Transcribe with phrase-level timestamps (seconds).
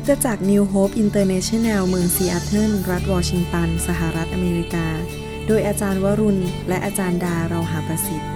[0.00, 4.88] คิดจะจาก New Hope International เมืองซีแอตเทิลรัฐวอชิงตัน สหรัฐอเมริกา
[5.46, 8.30] โดยอาจารย์วรุณ และอาจารย์ดาเราหาประสิทธิ์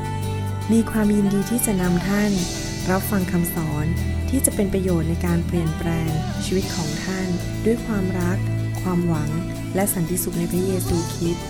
[0.73, 2.33] มีความยินดีที่จะนำท่าน
[2.91, 3.87] รับฟังคำสอน
[4.31, 6.11] ที่จะเป็นประโยชน์ในการเปลี่ยนแปลง
[6.45, 7.29] ชีวิตของท่าน
[7.65, 8.39] ด้วยความรัก
[8.83, 9.31] ความหวัง
[9.75, 11.47] และสันติสุขในพระเยซูคริสต์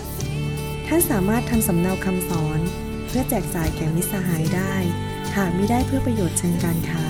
[0.87, 2.59] ท่านสามารถทำสำเนาคำสอน
[3.07, 4.75] เพื่อแจกจ่ายแก่มิตรสหายได้
[5.35, 7.05] หากมิได้เพื่อประโยชน์เชิงการค้า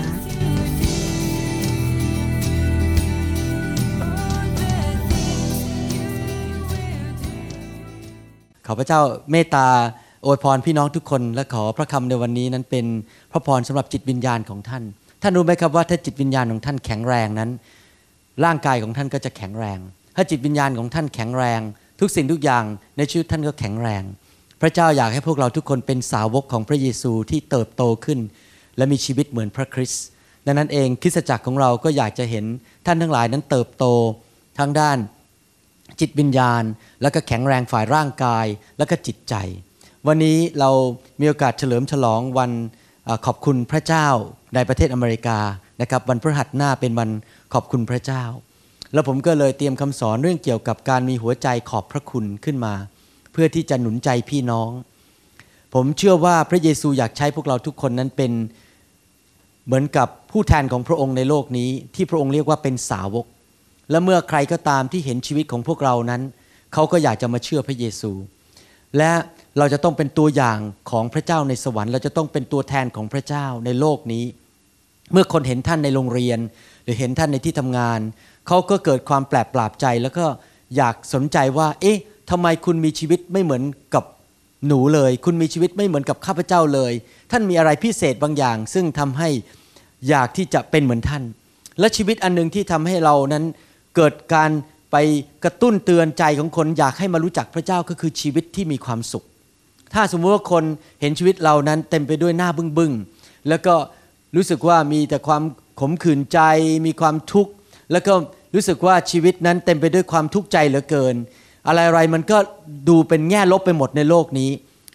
[8.65, 9.67] ขอพระเจ้าเมตตา
[10.25, 12.85] อวยพรพี่น้องทุกคน และขอพระคำในวันนี้นั้นเป็น
[13.31, 14.83] พระพรสำหรับจิตวิญญาณของท่าน
[15.21, 17.49] ท่านรู้ไหมครับว่าถ้าจิตวิญญาณของท่านแข็งแรงนั้น
[18.45, 19.79] ร่างกายของท่านก็จะแข็งแรง
[20.15, 21.61] ถ้าจิตวิญญาณของท่านแข็งแรง
[21.99, 22.63] ทุกสิ่งทุกอย่าง
[22.97, 24.03] ในชีวิตท่านก็แข็งแรง
[24.61, 28.19] พระเจ้าอยากให้พวกเราทุกคนเป็นสาวกของพระเยซูที่เติบโตขึ้น
[28.77, 30.03] และมีชีวิตเหมือนพระคริสต์
[30.45, 32.45] ดังนั้นเองคริสตจักรของเราก็อยากจะเห็น
[32.85, 33.85] ท่านทั้งหลายนั้นเติบโต
[34.59, 34.97] ทั้งด้าน
[35.99, 36.63] จิตวิญญาณ
[37.01, 38.45] แล้วก็แข็งแรงฝ่ายร่างกาย
[38.77, 39.35] แล้วก็จิตใจ
[40.07, 40.69] วันนี้เรา
[41.19, 42.51] มีโอกาสเฉลิมฉลองวัน
[43.25, 44.07] ขอบคุณพระเจ้า
[44.55, 45.39] ในประเทศอเมริกา
[45.81, 47.09] นะครับวันพฤหัสหน้าเป็นวัน
[47.53, 48.23] ขอบคุณพระเจ้า
[48.93, 52.73] แล้วผมก็เลยเตรียมคำสอนเรื่องเกี่ยวกับการมีหัวใจขอบพระคุณขึ้นมา
[53.31, 54.69] เพื่อที่จะหนุนใจพี่น้อง
[55.73, 58.31] ผมเชื่อว่าพระเยซูอยากใช้พวกเราทุกคนนั้นเป็น
[59.65, 63.25] เหมือนกับผู้แทนของพระองค์ในโลกนี้ ที่พระองค์เรียกว่าเป็นสาวก
[63.89, 66.21] และเมื่อใครก็ตามที่เห็นชีวิตของพวกเรานั้น
[66.73, 68.11] เขาก็อยากจะมาเชื่อพระเยซู
[68.97, 69.11] และ
[69.57, 70.59] เราจะต้องเป็นตัวอย่าง
[70.91, 74.25] ของพระเจ้าในสวรรค์ เราจะต้องเป็นตัวแทนของพระเจ้าในโลกนี้
[75.11, 76.39] เมื่อคนเห็นท่านในโรงเรียน
[76.83, 77.99] หรือเห็นท่านในที่ทำงาน
[78.47, 80.25] เขาก็เกิดความแปลกปราบใจ แล้วก็
[80.77, 81.97] อยากสนใจว่า เอ๊ะ
[82.29, 83.63] ทำไมคุณมีชีวิตไม่เหมือน
[83.95, 84.03] กับ
[84.67, 86.93] หนูเลย คุณมีชีวิตไม่เหมือนกับข้าพเจ้าเลย
[87.31, 89.29] ท่านมีอะไรพิเศษบางอย่าง ซึ่งทำให้
[90.09, 91.23] อยากที่จะเป็นเหมือนท่าน
[91.79, 93.43] และชีวิตอันหนึงที่ทำให้เรานั้น
[93.95, 94.51] เกิดการ
[94.91, 94.95] ไป
[95.43, 99.25] กระตุ้นเตือนใจของคนอยากให้มารู้จักพระเจ้าก็คือชีวิตที่มีความสุข
[99.93, 100.63] ถ้าสมมติว่าคน
[101.01, 102.91] เห็นชีวิตเรานั้นเต็มไปด้วยหน้าบึ้งบึ้ง
[103.49, 103.75] แล้วก็
[104.35, 105.43] รู้สึกว่ามีแต่ความ
[105.79, 106.39] ขมขื่นใจ
[106.85, 107.51] มีความทุกข์
[107.91, 108.13] แล้วก็
[108.55, 111.15] รู้สึกว่าชีวิตนั้นเต็มไปด้วยความทุกข์ใจเหลือเกิน
[111.67, 112.37] อะไรๆมันก็
[112.89, 114.51] ดูเป็นแง่ลบไปหมดในโลกนี้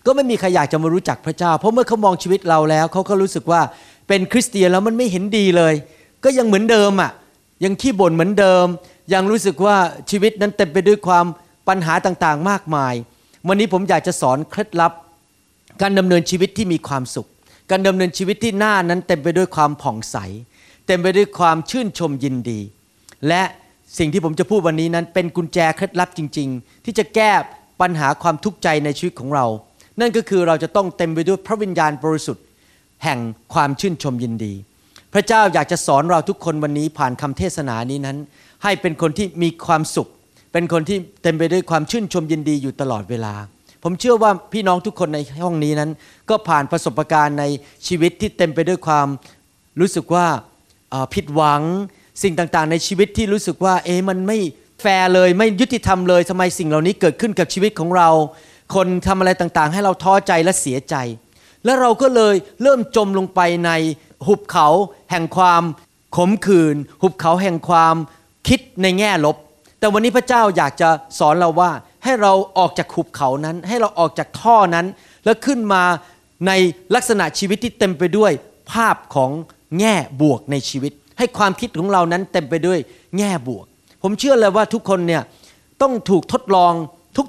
[0.06, 3.61] ก็ไม่มีใครอยากจะมารู้จักพระเจ้า เพราะเมื่อเขามองชีวิตเราแล้วเขาก็รู้สึกว่า
[4.09, 5.75] เป็นคริสเตียนแล้วมันไม่เห็นดีเลย
[6.25, 7.11] ก็ยังเหมือนเดิมอะ
[7.65, 8.67] ยังขี้บ่นเหมือนเดิม
[9.13, 9.77] ยังรู้สึกว่า
[10.11, 11.27] ชีวิตนั้นเต็มไปด้วยความ
[11.69, 12.95] ปัญหาต่างๆ มากมาย
[13.49, 14.93] วันนี้ผมอยากจะสอนเคล็ดลับ
[15.83, 17.29] การดำเนินชีวิตที่มีความสุข
[17.71, 20.17] การดำเนินชีวิตที่หน้านั้นเต็มไปด้วยความผ่องใส
[20.87, 22.61] เต็มไปด้วยความชื่นชมยินดี
[23.29, 23.43] และ
[23.99, 27.33] สิ่งที่ผมจะพูดวันนี้นั้นเป็นกุญแจเคล็ดลับจริง ๆ ที่จะแก้
[27.81, 29.47] ปัญหาความทุกข์ใจในชีวิตของเรา
[30.01, 32.45] นั่นก็คือเราจะต้องเต็มไปด้วยพระวิญญาณบริสุทธิ์
[33.05, 33.19] แห่ง
[33.55, 34.55] ความชื่นชมยินดี
[35.15, 38.17] พระเจ้าอยากจะสอนเราทุกคนวันนี้ผ่านคำเทศนานี้นั้น
[38.65, 40.09] ให้เป็นคนที่มีความสุข
[40.53, 43.35] เป็นคนที่เต็มไปด้วยความชื่นชมยินดีอยู่ตลอดเวลา
[43.85, 45.91] ผมเชื่อว่าพี่น้องทุกคนในห้องนี้นั้น
[46.31, 47.45] ก็ผ่านประสบการณ์ใน
[47.87, 49.07] ชีวิตที่เต็มไปด้วยความ
[49.81, 50.27] รู้สึกว่า
[51.15, 51.63] ผิดหวัง
[52.23, 54.39] สิ่งต่างๆ ในชีวิตที่รู้สึกว่า เอ๊มันไม่
[54.81, 58.09] แฟร์เลยไม่ยุติธรรมเลยทำไมสิ่งเหล่านี้เกิดขึ้นกับชีวิตของเรา
[58.75, 60.95] คนทำอะไรต่างๆ ให้เราท้อใจและเสียใจ
[61.65, 63.71] และเราก็เลยเริ่มจมลงไปใน
[64.27, 64.69] หุบเขา
[65.11, 65.62] แห่งความ
[66.17, 67.95] ขมขื่นหุบเขาแห่งความ
[68.49, 69.37] คิดในแง่ลบ
[69.79, 71.71] แต่วันนี้พระเจ้าอยากจะสอนเราว่า
[72.05, 74.87] ให้เราออกจากหุบเขานั้น ให้เราออกจากท่อนั้น
[75.25, 75.83] แล้วขึ้นมา
[76.47, 76.53] ใน
[76.95, 78.33] ลักษณะชีวิตที่เต็มไปด้วย
[78.73, 79.31] ภาพของ
[79.79, 82.79] แง่บวกในชีวิต ให้ความคิดของเรานั้นเต็มไปด้วย
[83.19, 83.65] แง่บวก
[84.03, 85.23] ผมเชื่อเลยว่าทุกคนเนี่ย
[85.83, 86.73] ต้องถูกทดลอง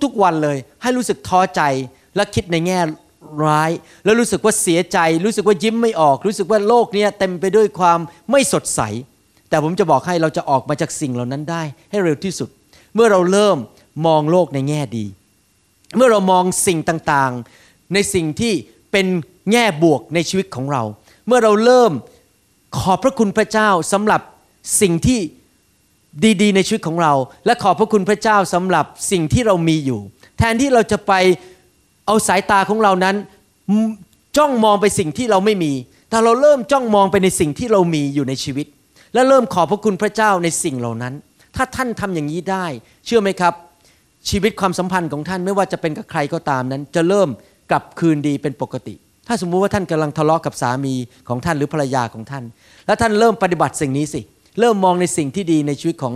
[0.03, 1.61] ทุกๆวันเลย ให้รู้สึกท้อใจ
[2.15, 2.79] และคิดในแง่
[3.45, 3.71] ร้าย
[4.03, 7.99] แล้วรู้สึกว่าเสียใจ รู้สึกว่ายิ้มไม่ออก รู้สึกว่าโลกนี้เต็มไปด้วยความ
[8.31, 8.81] ไม่สดใส
[9.49, 12.49] แต่ผมจะบอกให้เราจะออกมาจากสิ่งเหล่านั้นได้ ให้เร็วที่สุด
[12.95, 13.57] เมื่อเราเริ่ม
[14.05, 15.05] มองโลกในแง่ดี
[15.95, 18.53] เมื่อเรามองสิ่งต่างๆ ในสิ่งที่
[18.91, 19.07] เป็น
[19.51, 20.83] แง่บวกในชีวิตของเรา
[21.27, 21.91] เมื่อเราเริ่ม
[22.77, 24.21] ขอบพระคุณพระเจ้าสำหรับ
[24.81, 25.19] สิ่งที่
[26.41, 27.13] ดีๆ ในชีวิตของเรา
[27.45, 29.99] และขอบพระคุณพระเจ้าสำหรับสิ่งที่เรามีอยู่
[30.37, 31.13] แทนที่เราจะไป
[32.09, 33.15] เอาสายตาของเรานั้น
[34.37, 35.73] จ้องมองไปสิ่งที่เราไม่มี
[36.09, 38.67] แต่เราเริ่มจ้องมองไปในสิ่งที่เรามีอยู่ในชีวิต
[39.13, 41.13] และเริ่มขอบพระคุณพระเจ้าในสิ่งเหล่านั้น
[41.55, 42.65] ถ้าท่านทำอย่างนี้ได้
[43.05, 43.53] เชื่อไหมครับ
[44.29, 47.29] ชีวิตความสัมพันธ์ของท่านไม่ว่าจะเป็นกับใครก็ตามนั้น จะเริ่ม
[47.71, 48.95] กลับคืนดีเป็นปกติ
[49.27, 50.93] ถ้าสมมุติว่าท่านกำลังทะเลาะกับสามี
[51.29, 52.43] ของท่านหรือภรรยาของท่าน
[52.85, 54.21] แล้วท่านเริ่มปฏิบัติสิ่งนี้สิ
[54.59, 56.13] เริ่มมองในสิ่งที่ดีในชีวิตของ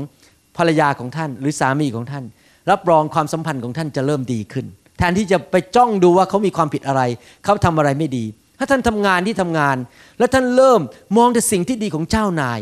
[0.57, 2.23] ภรรยาของท่าน หรือสามีของท่าน
[2.71, 4.65] รับรองความสัมพันธ์ของท่านจะเริ่มดีขึ้น
[4.97, 7.01] แทนที่จะไปจ้องดูว่าเขามีความผิดอะไร
[7.43, 8.25] เขาทำอะไรไม่ดี
[8.59, 9.77] ถ้าท่านทำงานที่ทำงาน
[10.19, 10.81] แล้วท่านเริ่ม
[11.17, 12.59] มองแต่สิ่งที่ดีของเจ้านาย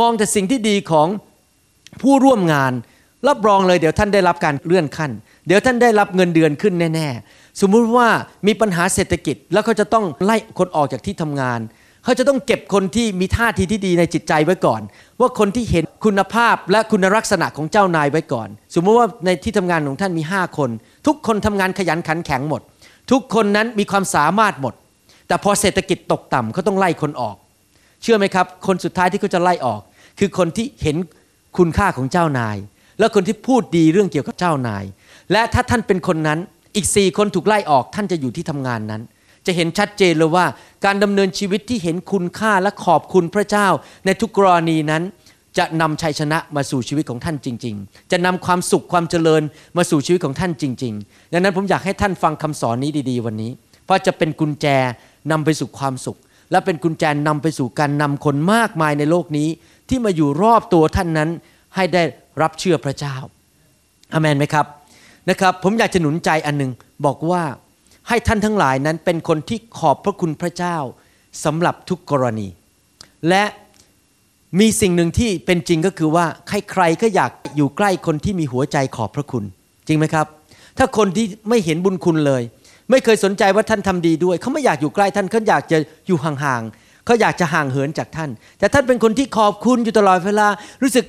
[0.00, 1.08] มองแต่สิ่งที่ดีของ
[2.02, 2.72] ผู้ร่วมงาน
[3.28, 5.10] รับรองเลยเดี๋ยวท่านได้รับการเลื่อนขั้น
[5.46, 8.08] เดี๋ยวท่านได้รับเงินเดือนขึ้นแน่ๆ สมมุติว่า
[8.46, 11.60] มีปัญหาเศรษฐกิจแล้วเขาจะต้องไล่คนออกจากที่ทำงาน
[12.04, 14.80] เขาจะต้องเก็บคนที่มีท่าทีที่ดีในจิตใจไว้ก่อน
[15.20, 20.70] ว่าคนที่เห็นคุณภาพและคุณลักษณะของเจ้านายไว้ก่อน สมมติว่าในที่ทำงานของท่านมี 5 คน
[21.08, 22.60] ทุกคนทำงานขยันขันแข็งหมด
[23.10, 24.74] ทุกคนนั้นมีความสามารถหมด
[25.28, 27.36] แต่พอเศรษฐกิจตกต่ำเขาต้องไล่คนออก
[28.02, 29.80] เชื่อไหมครับ คนสุดท้ายที่เขาจะไล่ออก
[30.18, 30.96] คือคนที่เห็น
[31.58, 32.56] คุณค่าของเจ้านาย
[32.98, 34.84] และคนที่พูดดีเรื่องเกี่ยวกับเจ้านาย
[35.32, 36.38] และถ้าท่านเป็นคนนั้น
[36.76, 39.02] อีกสี่คนถูกไล่ออกท่านจะอยู่ที่ทำงานนั้น
[39.46, 40.46] จะเห็นชัดเจนเลยว่า
[40.84, 43.68] การดำเนินชีวิตที่เห็นคุณค่าและขอบคุณพระเจ้า
[44.04, 45.02] ในทุกกรณีนั้น
[45.58, 49.42] จะนำชัยชนะมาสู่ชีวิตของท่านจริง ๆ จะนำความสุขความเจริญ
[49.76, 53.50] มาสู่ชีวิตของท่านจริง ๆ ดังนั้นผมอยากให้ท่านฟังคำสอนนี้ดี ๆ วันนี้
[53.84, 54.66] เพราะจะเป็นกุญแจ
[55.30, 56.18] นำไปสู่ความสุข
[56.50, 59.48] และเป็นกุญแจนำไปสู่การนำคนมากมายในโลกนี้
[59.88, 61.30] ที่มาอยู่รอบตัวท่านนั้น
[61.74, 62.02] ให้ได้
[62.42, 63.16] รับเชื่อพระเจ้า
[64.12, 64.66] อเมนไหมครับ
[65.30, 66.72] นะครับ ผมอยากจะหนุนใจอันหนึ่ง
[67.06, 67.42] บอกว่า
[68.08, 70.76] ให้ท่านทั้งหลายนั้นเป็นคนที่ขอบพระคุณพระเจ้า
[71.44, 72.48] สำหรับทุกกรณี
[73.28, 73.44] และ
[74.60, 79.44] มีสิ่งหนึ่งที่เป็นจริงก็คือว่าใครๆก็อยากอยู่ใกล้คนที่มีหัวใจขอบพระคุณ
[79.86, 80.26] จริงไหมครับ
[80.78, 82.42] ถ้าคนที่ไม่เห็นบุญคุณเลย
[82.90, 90.46] ไม่เคยสนใจว่าท่านทำดีด้วย เขาไม่อยากอยู่ใกล้ท่านเขาอยากจะอยู่ห่างๆเขาอยากจะห่างเหินจากท่าน แต่ท่านเป็นคนที่ขอบคุณอยู่ตลอดเวลา
[90.82, 91.04] รู้สึก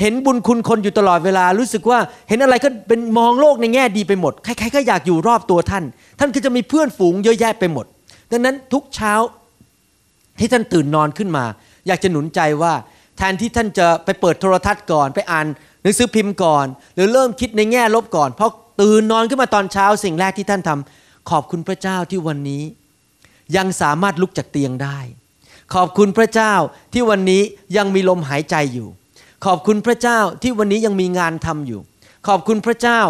[0.00, 1.98] เห็นบุญคุณคนอยู่ตลอดเวลา รู้สึกว่า
[2.28, 5.84] เห็นอะไรก็เป็นมองโลกในแง่ดีไปหมด ใครๆก็อยากอยู่รอบตัวท่าน
[6.18, 7.86] ท่านก็จะมีเพื่อนฝูงเยอะแยะไปหมด
[8.30, 9.12] ดังนั้นทุกเช้า
[10.38, 11.44] ที่ท่านตื่นนอนขึ้นมา
[11.86, 12.72] อยากจะหนุนใจว่า
[13.16, 15.46] แทนที่ท่านจะไปเปิดโทรทัศน์ก่อน ไปอ่าน
[15.82, 18.50] หนังสือพิมพ์ก่อน หรือเริ่มคิดในแง่ลบก่อน เพราะ
[18.80, 22.62] ตื่นนอนขึ้นมาตอนเช้าสิ่งแรกที่ท่านทำขอบคุณพระเจ้าที่วันนี้
[23.56, 24.98] ยังสามารถลุกจากเตียงได้
[25.74, 26.54] ขอบคุณพระเจ้า
[26.92, 27.42] ที่วันนี้
[27.76, 28.88] ยังมีลมหายใจอยู่
[29.46, 31.80] ขอบคุณพระเจ้าที่วันนี้ยังมีงานทำอยู่
[32.28, 33.00] ขอบคุณพระเจ้า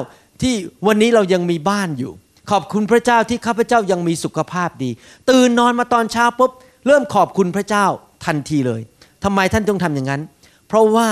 [0.43, 0.55] ที่
[0.87, 2.13] วันนี้เรายังมีบ้านอยู่
[2.51, 4.91] ขอบคุณพระเจ้าที่ข้าพเจ้ายังมีสุขภาพดี
[5.31, 6.51] ตื่นนอนมาตอนเช้าปุ๊บ
[6.87, 7.87] เริ่มขอบคุณพระเจ้า
[8.25, 8.81] ทันทีเลย
[9.25, 10.23] ทำไมท่านต้องทำอย่างนั้น
[10.69, 11.09] เพราะว่า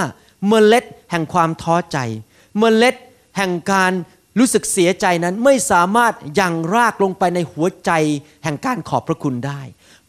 [0.49, 1.99] เมล็ดแห่งความท้อใจ
[2.59, 2.95] เมล็ด
[3.37, 3.93] แห่งการ
[4.39, 7.91] รู้สึกเสียใจนั้นไม่สามารถยังรากลงไปในหัวใจ
[8.45, 9.61] แห่งการขอบพระคุณได้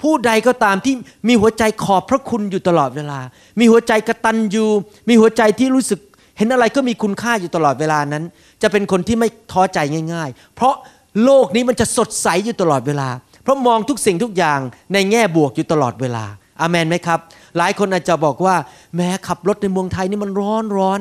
[0.01, 0.93] ผู้ใดก็ตามที่
[1.27, 3.19] มีหัวใจขอบพระคุณอยู่ตลอดเวลา
[3.59, 4.65] มีหัวใจกระตันยู
[5.09, 5.99] มีหัวใจที่รู้สึก
[6.37, 8.23] เห็นอะไรก็มีคุณค่าอยู่ตลอดเวลานั้น
[8.61, 9.79] จะเป็นคนที่ไม่ท้อใจ
[10.13, 10.75] ง่าย ๆ เพราะ
[11.23, 13.09] โลกนี้มันจะสดใสอยู่ตลอดเวลา
[13.43, 14.59] เพราะมองทุกสิ่งทุกอย่าง
[14.93, 16.25] ในแง่บวกอยู่ตลอดเวลา
[16.61, 17.19] อาเมนไหมครับ
[17.57, 18.55] หลายคนอาจจะบอกว่า
[18.95, 20.99] แหมขับรถในเมืองไทยนี่มันร้อนร้อน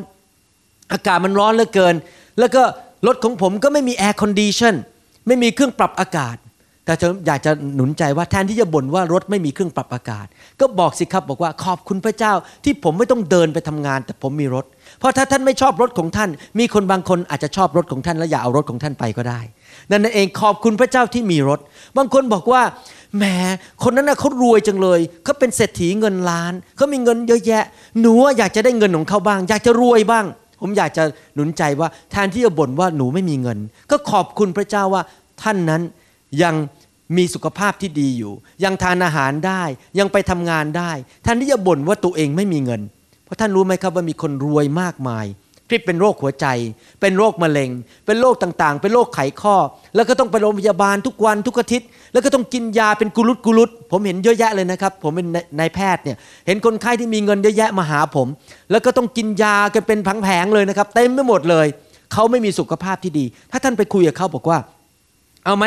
[0.93, 1.95] อากาศมันร้อนเหลือเกิน
[2.39, 2.63] แล้วก็
[3.07, 4.75] รถของผมก็ไม่มี air condition
[5.27, 6.37] ไม่มีเครื่องปรับอากาศ
[6.85, 10.27] แต่จะอยากจะหนุนใจว่าแทนที่จะบ่นว่ารถไม่มีเครื่องปรับอากาศ
[10.61, 12.33] ก็บอกสิครับบอกว่าขอบคุณพระเจ้า
[12.65, 14.65] ที่ผมไม่ต้องเดินไปทำงาน แต่ผมมีรถ
[14.99, 19.41] เพราะถ้าท่านไม่ชอบรถของท่าน มีคนบางคนอาจจะชอบรถของท่านแล้วอย่าเอารถของท่านไปก็ได้
[19.91, 21.61] นั่นเองขอบคุณพระเจ้าที่มีรถ
[21.97, 22.63] บางคนบอกว่า
[23.17, 23.25] แหม
[23.83, 27.65] คนนั้นน่ะเขารวยจังเลยเขาเป็นเศรษฐีเงินล้านเขามีเงินเยอะแยะ
[28.01, 30.25] หนูอยากจะได้เงินของเขาบ้าง อยากจะรวยบ้าง
[30.61, 31.03] ผมอยากจะ
[31.35, 33.59] หนุนใจว่าแทนที่จะบ่นว่าหนูไม่มีเงิน
[33.91, 35.03] ก็ขอบคุณพระเจ้าว่า
[35.43, 35.83] ท่านนั้น
[36.43, 36.55] ยัง
[37.17, 38.33] มีสุขภาพที่ดีอยู่
[38.65, 39.63] ยังทานอาหารได้
[39.99, 40.91] ยังไปทำงานได้
[41.23, 42.81] แทนที่จะบ่นว่าตัวเองไม่มีเงิน
[43.25, 45.27] เพราะท่านรู้ไหมครับว่ามีคนรวยมากมาย
[45.71, 46.47] ที่เป็นโรคหัวใจ
[47.01, 47.71] เป็นโรคมะเร็ง
[48.07, 49.57] เป็นโรคต่างๆ เป็นโรคไขข้อ
[49.95, 55.27] แล้วก็ต้องไปโรงพยาบาลทุกวันทุกอาทิตย์ แล้วก็ต้องกินยาเป็นกุลุตกุลุตผมเห็นเยอะแยะเลยนะครับ ผมเป็น
[55.59, 58.29] นายแพทย์เนี่ย เห็นคนไข้ที่มีเงินเยอะแยะมาหาผม
[58.71, 61.67] แล้วก็ต้องกินยากันเป็นแผงๆเลยนะครับ เต็มไปหมดเลย
[62.13, 64.59] เขาไม่มีสุขภาพที่ดี ถ้าท่านไปคุยกับเขาบอกว่า
[65.45, 65.65] เอาไหม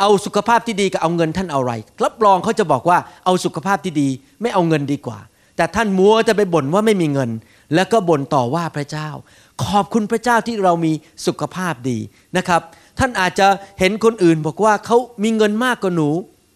[0.00, 4.08] เอาสุขภาพที่ดีกับเอาเงินท่านเอาอะไร รับรองเขาจะบอกว่าเอาสุขภาพที่ดี
[4.42, 5.18] ไม่เอาเงินดีกว่า
[5.56, 7.30] แต่ท่านมัวจะไปบ่นว่าไม่มีเงิน
[7.74, 9.08] แล้วก็บ่นต่อว่าพระเจ้า
[9.64, 10.92] ขอบคุณพระเจ้าที่เรามี
[11.26, 11.98] สุขภาพดี
[12.36, 12.60] นะครับ
[12.98, 13.46] ท่านอาจจะ
[13.80, 16.08] เห็นคนอื่นบอกว่าเขามีเงินมากกว่าหนู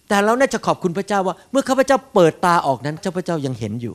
[0.08, 3.94] แต่เราน่าจะขอบคุณพระเจ้าว่า เมื่อข้าพเจ้าเปิดตาออกนั้นเจ้าพระเจ้ายังเห็นอยู่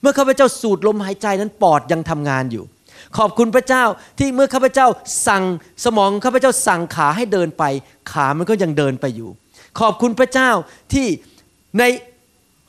[0.00, 2.64] เมื่อข้าพเจ้าสูดลมหายใจนั้นปอดยังทำงานอยู่
[3.18, 3.84] ขอบคุณพระเจ้า
[4.18, 4.86] ที่เมื่อข้าพเจ้า
[5.26, 5.44] สั่ง
[5.84, 7.64] สมองข้าพเจ้าสั่งขาให้เดินไป
[8.12, 9.30] ขามันก็ยังเดินไปอยู่
[9.80, 10.50] ขอบคุณพระเจ้า
[10.92, 11.06] ที่
[11.78, 11.82] ใน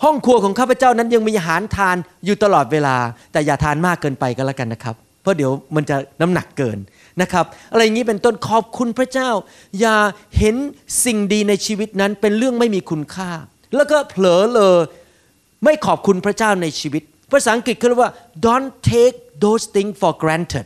[0.04, 2.96] ห้องครัวของข้าพเจ้านั้นยังมีอาหารทานอยู่ตลอดเวลา
[3.32, 6.78] แต่อย่าทานมากเกินไปก็แล้วกันนะครับ เพราะเดี๋ยวมันจะน้ำหนักเกิน
[7.22, 9.30] นะครับ อะไรอย่างนี้เป็นต้นขอบคุณพระเจ้า
[9.80, 9.98] อย่า
[10.40, 10.56] เห็น
[11.06, 13.32] สิ่งดีในชีวิตนั้นเป็นเรื่องไม่มีคุณค่า
[13.76, 14.78] แล้วก็เผลอเลย
[15.64, 18.12] ไม่ขอบคุณพระเจ้าในชีวิต ภาษาอังกฤษเขาเรียกว่า
[18.46, 20.66] don't take those things for granted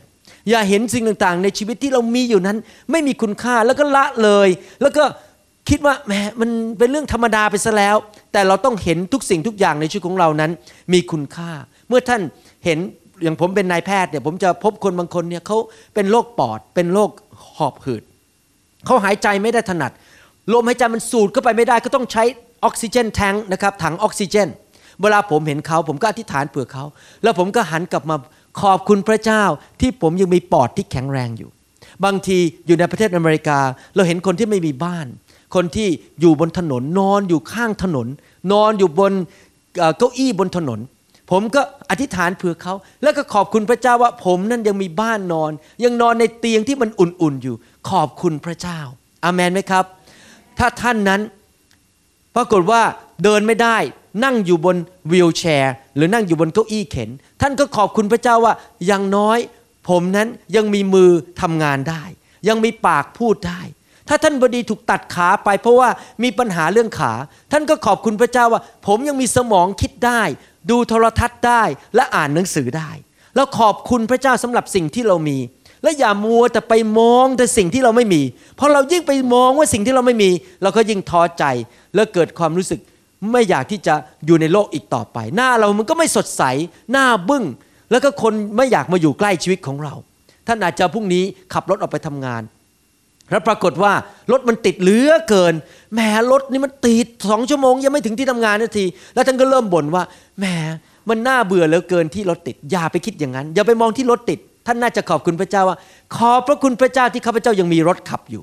[0.50, 2.56] อย่าเห็นสิ่งต่างๆ ในชีวิตที่เรามีอยู่นั้น
[2.90, 4.48] ไม่มีคุณค่าแล้วก็ละเลย
[4.82, 5.04] แล้วก็
[5.68, 7.96] คิดว่าแหมมันเป็นเรื่องธรรมดาไปซะแล้ว
[8.32, 10.50] แต่เราต้องเห็นทุกสิ่งทุกอย่างในชีวิตของเรานั้น
[10.92, 11.50] มีคุณค่า
[11.88, 12.22] เมื่อท่าน
[12.64, 12.78] เห็น
[13.22, 15.56] อย่างผมเป็นนายแพทย์เนี่ยผมจะพบคนบางคนเนี่ยเขา
[15.94, 17.10] เป็นโรคปอด เป็นโรค
[17.56, 18.02] หอบหืด
[18.86, 19.92] เขาหายใจไม่ได้ถนัด
[20.52, 22.24] ลมหายใจมันสูดเข้าไปไม่ได้ก็ต้องใช้
[22.64, 24.48] ออกซิเจนแทงนะครับถังออกซิเจน
[25.02, 26.84] เวลาผมเห็นเขาผมก็อธิษฐานเผื่อเขา
[27.22, 28.16] แล้วผมก็หันกลับมา
[28.60, 29.42] ขอบคุณพระเจ้า
[29.80, 31.50] ที่ผมยังมีปอดที่แข็งแรงอยู่
[32.04, 33.58] บางทีอยู่ในประเทศอเมริกา
[33.94, 35.06] เราเห็นคนที่ไม่มีบ้าน
[35.54, 35.88] คนที่
[36.20, 38.06] อยู่บนถนนนอนอยู่ข้างถนน
[38.52, 39.12] นอนอยู่บน
[39.78, 40.78] เอ่อเก้าอี้บนถนน
[41.30, 45.52] ผมก็อธิษฐานเผื่อเขา แล้วก็ขอบคุณพระเจ้าว่า ผมนั้นยังมีบ้านนอน
[45.84, 47.56] ยังนอนในเตียงที่มันอุ่นๆอยู่
[47.90, 48.78] ขอบคุณพระเจ้า
[49.24, 49.84] อาเมนไหมครับ
[50.58, 51.20] ถ้าท่านนั้น
[52.36, 52.82] ปรากฏว่า
[53.24, 53.76] เดินไม่ได้
[54.24, 54.76] นั่งอยู่บน
[55.12, 58.54] วีลแชร์ หรือนั่งอยู่บนเก้าอี้เข็น ท่านก็ขอบคุณพระเจ้าว่า
[58.86, 59.38] อย่างน้อย
[59.88, 62.02] ผมนั้นยังมีมือทำงานได้
[62.48, 63.60] ยังมีปากพูดได้
[64.08, 65.88] ถ้าท่านบดีถูกตัดขาไป เพราะว่า
[66.22, 67.12] มีปัญหาเรื่องขา
[67.52, 70.22] ท่านก็ขอบคุณพระเจ้าว่า ผมยังมีสมองคิดได้
[70.70, 71.62] ดูโทรทัศน์ได้
[71.94, 72.90] และอ่านหนังสือได้
[73.34, 75.38] แล้วขอบคุณพระเจ้าสำหรับสิ่งที่เรามี
[75.82, 78.22] และอย่ามัวแต่ไปมองแต่สิ่งที่เราไม่มี
[78.56, 80.30] เพราะเรายิ่งไปมองว่าสิ่งที่เราไม่มี
[80.62, 81.44] เราก็ยิ่งท้อใจ
[81.94, 82.80] แล้วเกิดความรู้สึก
[83.32, 83.94] ไม่อยากที่จะ
[84.26, 86.42] อยู่ในโลกอีกต่อไป หน้าเรามันก็ไม่สดใส
[86.92, 87.44] หน้าบึ้ง
[87.90, 89.94] แล้วก็คนไม่อยากมาอยู่ใกล้ชีวิตของเรา
[90.46, 92.42] ท่านอาจจะพรุ่งนี้ขับรถออกไปทำงาน
[93.30, 93.92] แล้วปรากฏว่า
[94.32, 95.54] รถมันติดเหลือเกิน
[95.94, 96.00] แหม
[96.32, 100.02] รถนี่มันติดสองชั่วโมงยังไม่ถึงที่ทำงานนาที แล้วท่านก็เริ่มบ่นว่า
[100.38, 100.44] แหม
[101.08, 105.76] มันน่าเบื่อเหลือเกินที่รถติดอย่าไปคิดอย่างนั้น อย่าไปมองที่รถติด ท่านน่าจะขอบคุณพระเจ้าว่า
[106.16, 108.42] ขอบพระคุณพระเจ้าที่ข้าพเจ้ายังมีรถขับอยู่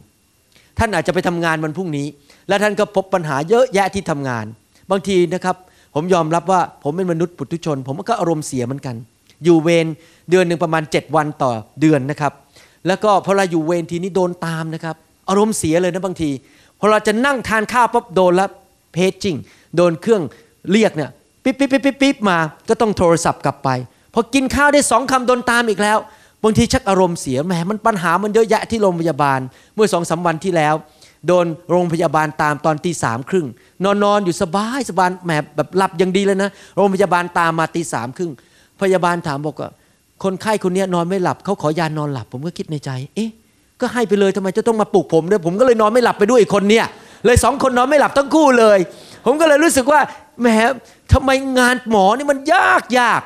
[0.80, 2.08] ท่านอาจจะไปทำงานวันพรุ่งนี้
[2.48, 4.46] และท่านก็พบปัญหาเยอะแยะที่ทำงาน
[4.92, 5.56] บางทีนะครับ
[5.96, 8.96] ผมยอมรับว่าผมเป็นมนุษย์ปุถุชน ผมก็อารมณ์เสียเหมือนกัน
[9.44, 9.88] อยู่เวร
[10.30, 12.34] เดือนหนึ่งประมาณ 7 วันต่อเดือนนะครับ
[12.88, 14.96] แล้วก็พอเราอยู่เวรทีนี้โดนตามนะครับ
[15.30, 16.30] อารมณ์เสียเลยนะบางที
[16.80, 18.50] พอเราจะนั่งทานข้าวปั๊บโดนแล้ว
[18.94, 19.36] เพจจิ้ง
[19.76, 20.22] โดนเครื่อง
[20.72, 21.10] เรียกเนี่ย
[21.44, 22.38] ปิ๊บปิ๊บปิ๊บปิ๊บปิ๊บมา
[22.70, 23.70] ก็ต้องโทรศัพท์กลับไป
[24.14, 25.98] พอกินข้าวได้สองคำโดนตามอีกแล้ว
[26.44, 29.40] บางทีชักอารมณ์เสียแหมมันปัญหามันเยอะแยะที่โรงพยาบาล
[29.76, 30.76] เมื่อสองสาวันที่แล้ว
[31.28, 33.48] โดนโรงพยาบาลตามตอนตีสามครึ่ง
[33.84, 38.32] นอนนอนอยู่สบายสบายแหมแบบหลับอย่างดีเลยนะ โรงพยาบาลตามมาตีสามครึ่ง
[38.82, 39.70] พยาบาลถามบอกว่า
[40.24, 43.30] คนไข้คนนี้นอนไม่หลับเขาขอยานอนหลับ ผมก็คิดในใจ เอ๊ะ
[43.82, 46.86] ก็ให้ไปเลยทำไมจะต้องมาปลุกผมด้วยผมก็เลยนอนไม่หลับไปด้วยอีกคนเนี่ย
[47.26, 48.80] เลยสองคนนอนไม่หลับทั้งคู่เลย
[49.26, 50.02] ผมก็เลยรู้สึกว่า
[50.42, 50.48] แหม
[51.14, 51.30] ทำไม
[51.60, 53.22] งานหมอนี่มันยากยาก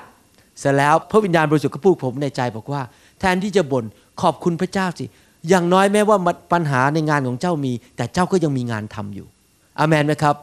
[0.60, 2.82] เสร็จแล้วพระวิญญาณบริสุทธิ์ก็พูดผมในใจบอกว่า
[3.20, 3.86] แทนที่จะบ่น
[4.22, 5.06] ขอบคุณพระเจ้าสิ
[5.50, 6.17] อย่างน้อยแม้ว่า
[6.53, 9.27] ปัญหาในงานของเจ้ามี แต่เจ้าก็ยังมีงานทำอยู่
[9.79, 10.36] อาเมนไหมครับ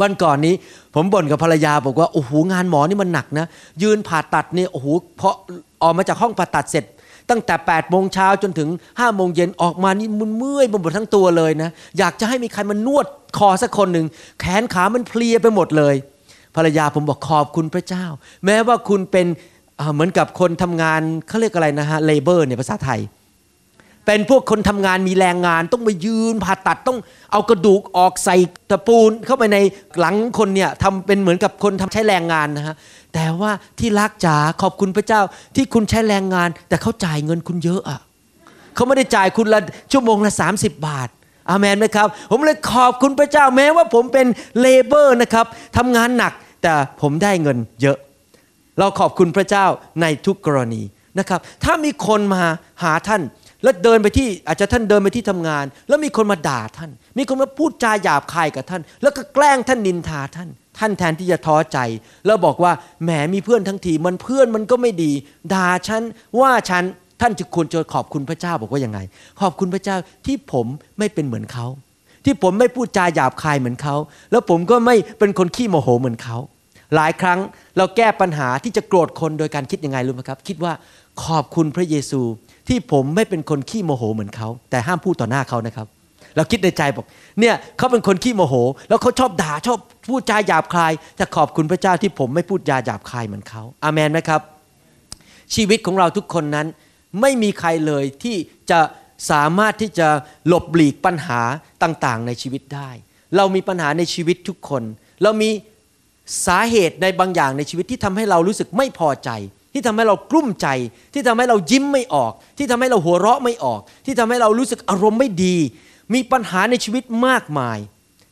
[0.00, 0.54] วันก่อนนี้
[0.94, 3.46] ผมบ่นกับภรรยาบอกว่าโอ้โหงานหมอนี่มันหนักนะ
[3.82, 4.86] ยืนผ่าตัดนี่โอ้โห
[5.16, 5.34] เพราะ
[5.82, 6.84] ออกมาจากห้องผ่าตัดเสร็จ
[7.30, 13.06] ตั้งแต่8ปดโมงเช้าจนถึง5้าโมงเย็นออกมานี่มันเมื่อยไปหมดทั้งตัวเลยนะ อยากจะให้มีใครมานวด
[13.38, 14.06] คอสักคนหนึ่ง
[14.40, 15.94] แขนขามันเพลียไปหมดเลย
[16.56, 18.04] ภรรยาผมบอกขอบคุณพระเจ้า
[18.44, 19.26] แม้ว่าคุณเป็น
[19.94, 23.00] เหมือนกับคนทำงานเขาเรียกอะไรนะฮะเลเบอร์เนี่ยภาษาไทย
[24.06, 26.98] เป็นพวกคนทำงานมีแรงงานต้องไปยืนผ่าตัดต้อง
[27.32, 28.36] เอากระดูกออกใส่
[28.70, 29.58] ตะปูนเข้าไปใน
[29.98, 32.76] หลังคนเนี่ยทำเป็นเหมือนกับคนทำใช้แรงงานนะฮะ
[33.14, 35.20] แต่ว่าที่รักจ๋าขอบคุณพระเจ้า
[35.56, 38.00] ที่คุณใช้แรงงาน แต่เขาจ่ายเงินคุณเยอะอะ
[38.74, 39.60] เขาไม่ได้จ่ายคุณละ
[39.92, 41.08] ชั่วโมงละ 30 บาท
[41.50, 44.26] อาเมนไหมครับ ผมเลยขอบคุณพระเจ้าแม้ว่าผมเป็น
[44.60, 45.46] เลเบอร์นะครับ
[45.76, 46.32] ทำงานหนัก
[46.62, 47.98] แต่ผมได้เงินเยอะ
[48.78, 49.66] เราขอบคุณพระเจ้า
[50.00, 50.82] ในทุกกรณี
[51.18, 52.42] นะครับ ถ้ามีคนมา
[52.82, 53.22] หาท่าน
[53.66, 61.78] แล้วเดินไปที่อาจจะท่านเดินไปที่ทำงาน แล้วมีคนมาด่าท่าน มีคนมาพูดจาหยาบคายกับท่าน แล้วก็แกล้งท่านนินทาท่าน ท่านแทนที่จะท้อใจ
[62.26, 62.72] แล้วบอกว่า
[63.04, 65.12] แหมมีเพื่อนทั้งทีมันเพื่อนมันก็ไม่ดี
[65.54, 66.02] ด่าฉัน
[66.40, 66.84] ว่าฉัน
[67.20, 68.98] ท่านจะควรจะขอบคุณพระเจ้าบอกว่ายังไง
[69.40, 69.96] ขอบคุณพระเจ้า
[70.26, 70.66] ที่ผม
[70.98, 71.66] ไม่เป็นเหมือนเขา
[72.24, 73.96] ที่ผมไม่พูดจาหยาบคายเหมือนเขา
[74.30, 76.36] แล้วผมก็ไม่เป็นคนขี้โมโหเหมือนเขา
[76.94, 77.38] หลายครั้ง
[77.76, 80.72] เราแก้ปัญหาที่จะโกรธคนโดยการคิดยังไงรู้ไหมครับ คิดว่า
[81.24, 82.20] ขอบคุณพระเยซู
[82.68, 85.86] ที่ผมไม่เป็นคนขี้โมโหเหมือนเขา แต่ห้ามพูดต่อหน้าเขานะครับ
[86.36, 87.06] เราคิดในใจบอก
[87.40, 88.54] เนี่ยเขาเป็นคนขี้โมโห
[88.88, 89.78] แล้วเขาชอบด่าชอบ
[90.10, 94.40] พูดจาหยาบคายแต่ขอบคุณพระเจ้าที่ผมไม่พูดจาหยาบคายเหมือนเขาอาเมนไหมครับ
[95.54, 96.66] ชีวิตของเราทุกคนนั้น
[97.20, 98.36] ไม่มีใครเลยที่
[98.70, 98.80] จะ
[99.30, 100.08] สามารถที่จะ
[100.48, 101.40] หลบหลีกปัญหา
[101.82, 102.90] ต่างๆ ในชีวิตได้
[103.36, 104.82] เรามีปัญหาในชีวิตทุกคน
[105.22, 105.50] เรามี
[106.46, 109.30] สาเหตุในบางอย่างในชีวิตที่ทำให้เรารู้สึกไม่พอใจ
[109.76, 110.68] ที่ทำให้เรากลุ้มใจ
[111.14, 115.56] ที่ทำให้เรายิ้มไม่ออก ที่ทำให้เราหัวเราะไม่ออก ที่ทำให้เรารู้สึกอารมณ์ไม่ดี
[116.14, 117.78] มีปัญหาในชีวิตมากมาย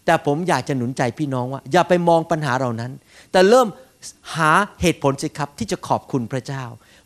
[0.05, 2.93] แต่ผมอยากจะหนุนใจพี่น้องว่า อย่าไปมองปัญหาเหล่านั้น
[3.33, 3.69] แต่เริ่ม
[4.37, 6.65] หาเหตุผลสิครับที่จะขอบคุณพระเจ้า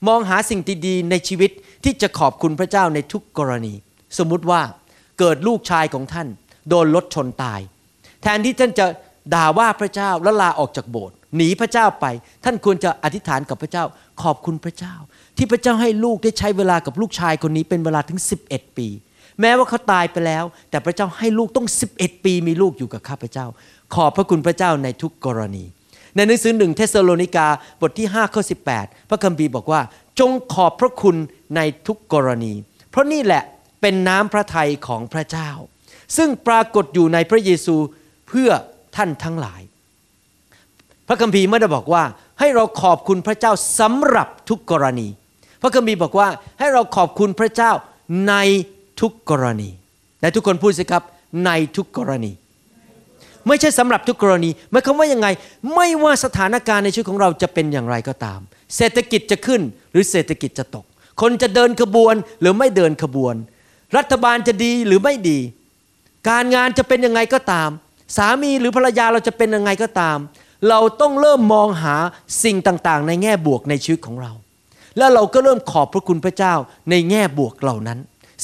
[0.08, 1.50] มองหาสิ่งดีๆในชีวิต
[1.84, 3.74] ที่จะขอบคุณพระเจ้าในทุกกรณี
[4.18, 4.60] สมมุติว่า
[5.18, 6.28] เกิดลูกชายของท่าน
[6.68, 7.60] โดนรถชนตาย
[8.22, 8.86] แทนที่ท่านจะ
[9.34, 12.06] ด่าว่าพระเจ้าแล้วลาออกจากโบสถ์ หนีพระเจ้าไป
[12.44, 13.84] ท่านควรจะอธิษฐานกับพระเจ้า
[14.22, 14.94] ขอบคุณพระเจ้า
[15.36, 18.18] ที่พระเจ้าให้ลูกได้ใช้เวลากับลูกชายคนนี้เป็นเวลาถึง
[18.48, 18.88] 11 ปี
[19.40, 21.66] แม้ว่าเขาตายไปแล้ว แต่พระเจ้าให้ลูกต้อง
[21.96, 23.46] 11 ปีมีลูกอยู่กับข้าพเจ้า
[23.94, 25.64] ขอบพระคุณพระเจ้าในทุกกรณี
[26.14, 27.48] ในหนังสือหนึ่งเทสโลนิกา
[27.80, 28.42] บทที่5ข้อ
[28.74, 29.80] 18 พระคัมภีร์บอกว่า
[30.20, 31.16] จงขอบพระคุณ
[31.56, 32.52] ในทุกกรณี
[32.90, 33.42] เพราะนี่แหละ
[33.80, 35.50] เป็นน้ำพระทัยของพระเจ้า
[36.16, 37.76] ซึ่งปรากฏอยู่ในพระเยซู
[38.28, 38.50] เพื่อ
[38.96, 39.60] ท่านทั้งหลาย
[41.08, 42.02] พระคัมภีร์ไม่ได้บอกว่า
[42.40, 45.08] ให้เราขอบคุณพระเจ้าสำหรับทุกกรณี
[45.62, 47.72] พระคัมภีร์บอกว่าให้เราขอบคุณพระเจ้า
[48.28, 48.34] ใน
[49.00, 49.70] ทุกกรณี
[50.20, 51.02] และทุกคนพูดสิครับ
[51.46, 52.32] ในทุกกรณี
[53.46, 55.28] ไม่ใช่สำหรับทุกกรณีหมายความว่ายังไง
[55.74, 58.40] ไม่ว่าสถานการณ์ในชีวิตของเราจะเป็นอย่างไรก็ตาม
[58.76, 59.60] เศรษฐกิจจะขึ้น
[59.92, 60.84] หรือเศรษฐกิจจะตก
[61.20, 63.34] คนจะเดินขบวนหรือไม่เดินขบวน
[63.96, 65.38] รัฐบาลจะดีหรือไม่ดี
[66.28, 67.70] การงานจะเป็นยังไงก็ตาม
[68.16, 70.18] สามีหรือภรรยาเราจะเป็นยังไงก็ตาม
[70.68, 71.94] เราต้องเริ่มมองหา
[72.44, 74.32] สิ่งต่างๆ ในแง่บวกในชีวิตของเรา
[74.98, 76.54] แล้วเราก็เริ่มขอบพระคุณพระเจ้า
[76.90, 77.98] ในแง่บวกเหล่านั้น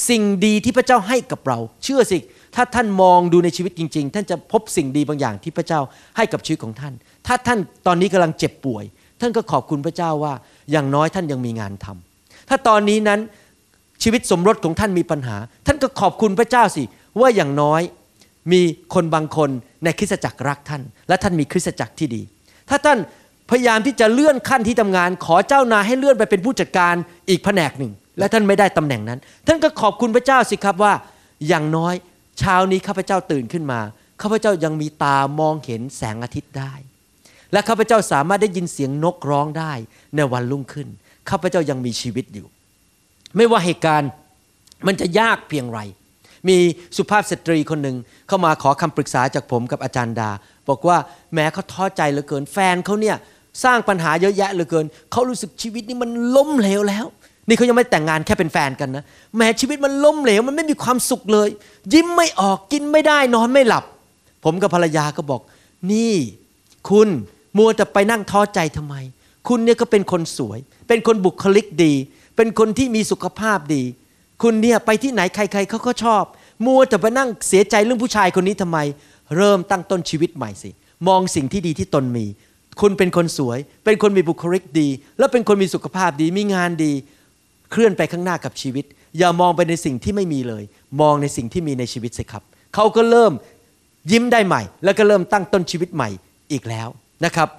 [0.09, 2.17] สิ่งดีที่พระเจ้าให้กับเรา เชื่อสิ
[2.55, 5.79] ถ้าท่านมองดูในชีวิตจริง ๆ ท่านจะพบสิ่งดีบางอย่างที่พระเจ้า
[6.17, 6.93] ให้กับชีวิตของท่าน
[7.27, 8.83] ถ้าท่านตอนนี้กำลังเจ็บป่วย
[9.21, 10.33] ท่านก็ขอบคุณพระเจ้าว่า
[10.71, 13.19] อย่างน้อยท่านยังมีงานทำถ้าตอนนี้นั้น
[14.03, 16.83] ชีวิตสมรสของท่านมีปัญหา ท่านก็ขอบคุณพระเจ้าสิ
[17.19, 17.81] ว่าอย่างน้อย
[18.51, 18.61] มี
[18.93, 19.49] คนบางคน
[19.83, 22.21] ในคริสตจักรรักท่าน และท่านมีคริสตจักรที่ดี
[22.69, 22.99] ถ้าท่าน
[23.49, 26.95] พยายามที่จะเลื่อนขั้นที่ทำงาน ขอเจ้านายให้เลื่อนไปเป็นผู้จัดการ
[27.29, 30.93] อีกแผนกหนึ่ง และท่านไม่ได้ตำแหน่งนั้น ท่านก็ขอบคุณพระเจ้าสิครับว่า
[31.47, 31.93] อย่างน้อย
[32.39, 33.79] เช้านี้ข้าพเจ้าตื่นขึ้นมา
[34.21, 36.73] ข้าพเจ้ายังมีตามองเห็นแสงอาทิตย์ได้
[37.51, 39.73] และข้าพเจ้าสามารถได้ยินเสียงนกร้องได้
[40.15, 40.87] ในวันรุ่งขึ้น
[41.29, 42.47] ข้าพเจ้ายังมีชีวิตอยู่
[43.35, 44.09] ไม่ว่าเหตุการณ์
[44.87, 45.79] มันจะยากเพียงไร
[46.49, 46.57] มี
[46.97, 47.97] สุภาพสตรีคนหนึ่ง
[48.27, 50.29] เข้ามาขอคำปรึกษาจากผมกับอาจารย์ดา
[50.69, 50.97] บอกว่า
[51.33, 53.17] แม้เขาท้อใจเหลือเกินแฟนเขาเนี่ย
[53.63, 57.05] สร้างปัญหาเยอะแยะเหลือเกินเขารู้สึกชีวิตนี้มันล้มเหลวแล้ว
[57.47, 59.03] นี่เขายังไม่แต่งงานแค่เป็นแฟนกันนะ
[59.37, 61.49] แม้ชีวิตมันล้มเหลวมันไม่มีความสุขเลย
[61.93, 63.83] ยิ้มไม่ออกกินไม่ได้นอนไม่หลับ
[64.43, 65.41] ผมกับภรรยาก็บอก
[65.91, 66.13] นี่
[66.89, 67.09] คุณ
[67.57, 68.95] มัวแต่ไปนั่งท้อใจทำไม
[69.47, 71.93] คุณเนี่ยก็เป็นคนสวย เป็นคนบุคลิกดี
[72.35, 73.83] เป็นคนที่มีสุขภาพดี
[74.41, 76.23] คุณเนี่ยไปที่ไหนใคร ๆเขาก็ชอบ
[76.65, 78.77] มัวแต่ไปนั่งเสียใจเรื่องผู้ชายคนนี้ทำไม
[79.37, 80.69] เริ่มตั้งต้นชีวิตใหม่สิ
[81.07, 82.25] มองสิ่งที่ดีที่ตนมี
[82.81, 84.87] คุณเป็นคนสวย เป็นคนมีบุคลิกดี
[85.17, 86.91] และเป็นคนมีสุขภาพดี มีงานดี
[87.71, 88.85] เคลื่อนไปข้างหน้ากับชีวิต
[89.17, 90.63] อย่ามองไปในสิ่งที่ไม่มีเลย
[91.01, 92.43] มองในสิ่งที่มีในชีวิตสิครับ
[92.75, 93.33] เขาก็เริ่ม
[94.11, 96.09] ยิ้มได้ใหม่ แล้วก็เริ่มตั้งต้นชีวิตใหม่
[96.51, 96.87] อีกแล้ว
[97.25, 97.49] นะครับ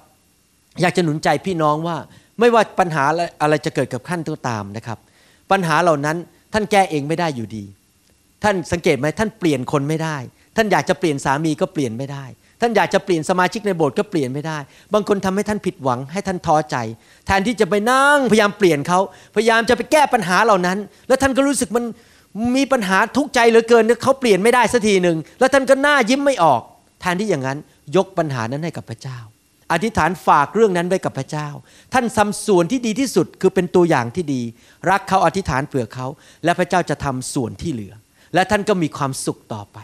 [0.81, 1.97] อยากจะหนุนใจพี่น้องว่า
[2.39, 3.03] ไม่ว่าปัญหา
[3.41, 4.97] อะไรจะเกิดกับท่านก็ตามนะครับ
[5.51, 6.17] ปัญหาเหล่านั้น
[6.53, 7.63] ท่านแก้เองไม่ได้อยู่ดี
[8.47, 10.17] ท่านสังเกตไหมท่านเปลี่ยนคนไม่ได้
[10.55, 12.25] ท่านอยากจะเปลี่ยนสามีก็เปลี่ยนไม่ได้
[12.61, 14.57] ท่านอยากจะเปลี่ยนสมาชิกในโบสถ์ก็เปลี่ยนไม่ได้
[14.93, 16.75] บางคนทำให้ท่านผิดหวังให้ท่านท้อใจ
[17.25, 18.99] แทนที่จะไปนั่งพยายามเปลี่ยนเขา
[19.35, 21.85] พยายามจะไปแก้ปัญหาเหล่านั้น แล้วท่านก็รู้สึกมัน
[22.55, 26.61] มีปัญหาทุกใจเหลือเกินเขาเปลี่ยนไม่ได้สักทีหนึ่งแล้วท่านก็หน้ายิ้มไม่ออก
[27.01, 27.57] แทนที่อย่างนั้น
[27.95, 29.19] ยกปัญหานั้นให้กับพระเจ้า
[29.71, 31.47] อธิษฐานฝากเรื่องนั้นไว้กับพระเจ้า
[31.93, 34.41] ท่านทำส่วนที่ดีที่สุดคือเป็นตัวอย่างที่ดี
[34.89, 36.07] รักเขาอธิษฐานเผื่อเขา
[36.43, 37.93] และพระเจ้าจะทำส่วนที่เหลือ
[38.33, 39.77] และท่านก็มีความสุขต่อไป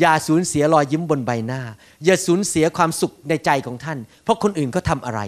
[0.00, 1.60] อย่าสูญเสียรอยยิ้มบนใบหน้า
[2.04, 5.20] อย่าสูญเสียความสุขในใจของท่าน เพราะคนอื่นก็ทำอะไร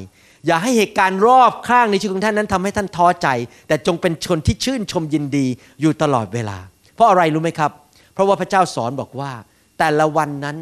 [0.47, 3.29] อย่าให้เหตุการณ์รอบข้างในชีวิตของท่านนั้นทำให้ท่านท้อใจ
[3.69, 5.47] แต่จงเป็นชนที่ชื่นชมยินดี
[5.81, 6.59] อยู่ตลอดเวลา
[6.95, 7.71] เพราะอะไรรู้ไหมครับ
[8.13, 9.33] เพราะว่าพระเจ้าสอนบอกว่า
[9.79, 10.57] แต่ละวันนั้น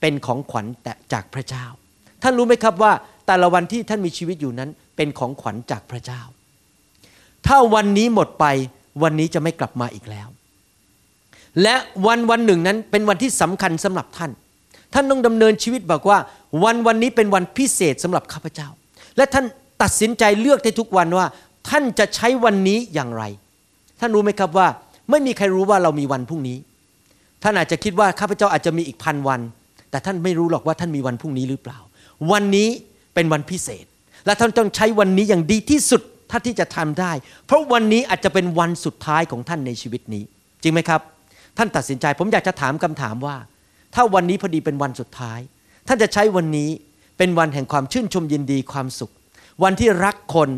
[0.00, 0.66] เป็นของขวัญ
[1.12, 1.64] จากพระเจ้า
[2.22, 2.92] ท่านรู้ไหมครับว่า
[3.26, 6.20] แต่ละวันที่ท่านมีชีวิตอยู่นั้นเป็นของขวัญจากพระเจ้า
[7.46, 8.44] ถ้าวันนี้หมดไป
[9.02, 10.28] วันนี้จะไม่กลับมาอีกแล้ว
[11.62, 11.74] และ
[12.06, 14.30] วันวันหนึ่งนั้นเป็นวันที่สำคัญสำหรับท่าน
[14.94, 16.18] ท่านต้องดำเนินชีวิตบอกว่า
[16.64, 18.68] วันวันนี้เป็นวันพิเศษสำหรับข้าพเจ้า
[19.16, 19.44] และท่าน
[19.82, 21.26] ตัดสินใจเลือกในทุกวันว่า
[21.68, 23.22] ท่านจะใช้วันนี้อย่างไร
[24.00, 24.66] ท่านรู้ไหมครับว่า
[25.10, 26.56] ไม่มีใครรู้ว่าเรามีวันพรุ่งนี้
[27.42, 29.40] ท่านอาจจะคิดว่าข้าพเจ้าอาจจะมีอีกพันวัน
[29.90, 31.78] แต่ท่านไม่รู้หรอกว่าท่านมีวันพรุ่งนี้หรือเปล่า
[32.32, 32.68] วันนี้
[33.14, 33.84] เป็นวันพิเศษ
[34.26, 37.12] และท่านต้องใช้วันนี้อย่างดีที่สุดถ้าที่จะทำได้
[37.46, 40.22] เพราะวันนี้อาจจะเป็นวันสุดท้ายของท่านในชีวิตนี้
[40.62, 41.00] จริงไหมครับ
[41.58, 43.36] ท่านตัดสินใจ ผมอยากจะถามคำถามว่า
[43.94, 45.40] ถ้าวันนี้พอดีเป็นวันสุดท้าย
[45.88, 46.70] ท่านจะใช้วันนี้
[47.18, 49.12] เป็นวันแห่งความชื่นชมยินดีความสุข
[49.62, 50.50] วันที่รักคน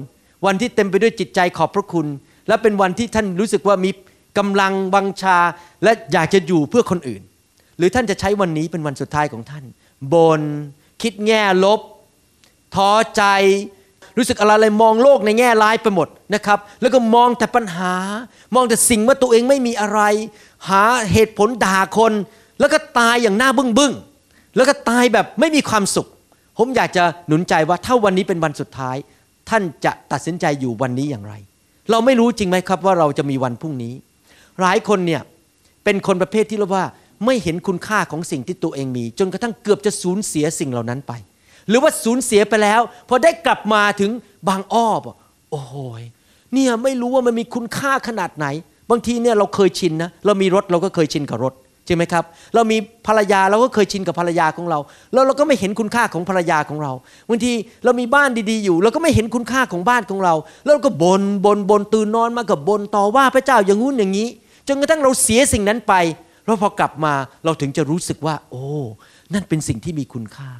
[0.46, 2.06] วันที่เต็มไปด้วยจิตใจขอบพระคุณ
[2.48, 3.90] และเป็นวันที่ท่านรู้สึกว่ามี
[4.38, 5.38] กำลังบังชา
[5.84, 7.22] และอยากจะอยู่เพื่อคนอื่น
[7.78, 9.64] หรือท่านจะใช้วันนี้เป็นวันสุดท้ายของท่าน
[10.14, 10.40] บน
[11.02, 11.80] คิดแง่ลบ
[12.74, 13.22] ท้อใจ
[14.16, 17.94] รู้สึกอะไรเลยมองโลกในแง่ร้ายไปหมดนะครับ แล้วก็มองแต่ปัญหา
[18.54, 20.00] มองแต่สิ่งว่าตัวเองไม่มีอะไร
[20.68, 22.12] หาเหตุผลด่าคน
[22.60, 23.92] แล้วก็ตายอย่างหน้าบึ้งบึ้ง
[24.56, 26.08] แล้วก็ตายแบบไม่มีความสุข
[26.58, 28.96] ผมอยากจะหนุนใจว่าถ้าวันนี้เป็นวันสุดท้าย
[29.48, 31.34] ท่านจะตัดสินใจอยู่วันนี้อย่างไร
[31.90, 33.94] เราไม่รู้จริงไหมครับว่าเราจะมีวันพรุ่งนี้
[34.60, 35.22] หลายคนเนี่ย
[35.84, 36.86] เป็นคนประเภทที่เรียกว่า
[37.24, 41.12] ไม่เห็นคุณค่าของสิ่งที่ตัวเองมี จนกระทั่งเกือบจะสูญเสียสิ่งเหล่านั้นไป
[41.70, 44.10] หรือว่าสูญเสียไปแล้วพอได้กลับมาถึง
[44.48, 45.16] บางอ้อบอก
[45.50, 45.74] โอ้โห
[46.52, 48.46] เนี่ยไม่รู้ว่ามันมีคุณค่าขนาดไหน
[48.90, 51.54] บางทีเนี่ยเราเคยชินนะเรามีรถเราก็เคยชินกับรถ
[51.86, 54.78] ใช่ไหมครับ เรามีภรรยาเราก็เคยชินกับภรรยาของเรา
[55.12, 56.92] แล้วเราก็ไม่เห็นคุณค่าของภรรยาของเรา
[57.28, 57.52] บางที
[57.84, 64.28] เรามีบ้านดีๆอยู่ เราก็ไม่เห็นคุณค่าของบ้านของเรา แล้วเราก็บนบนบนตื่นนอนมากับบนต่อว่าพระเจ้าอย่างงู้นอย่างนี้
[64.68, 65.94] จนกระทั่งเราเสียสิ่งนั้นไป
[66.44, 68.64] แล้วพอกลับมาเราถึงจะรู้สึกว่า โอ้
[69.34, 70.50] นั่นเป็นสิ่งที่มีคุณค่า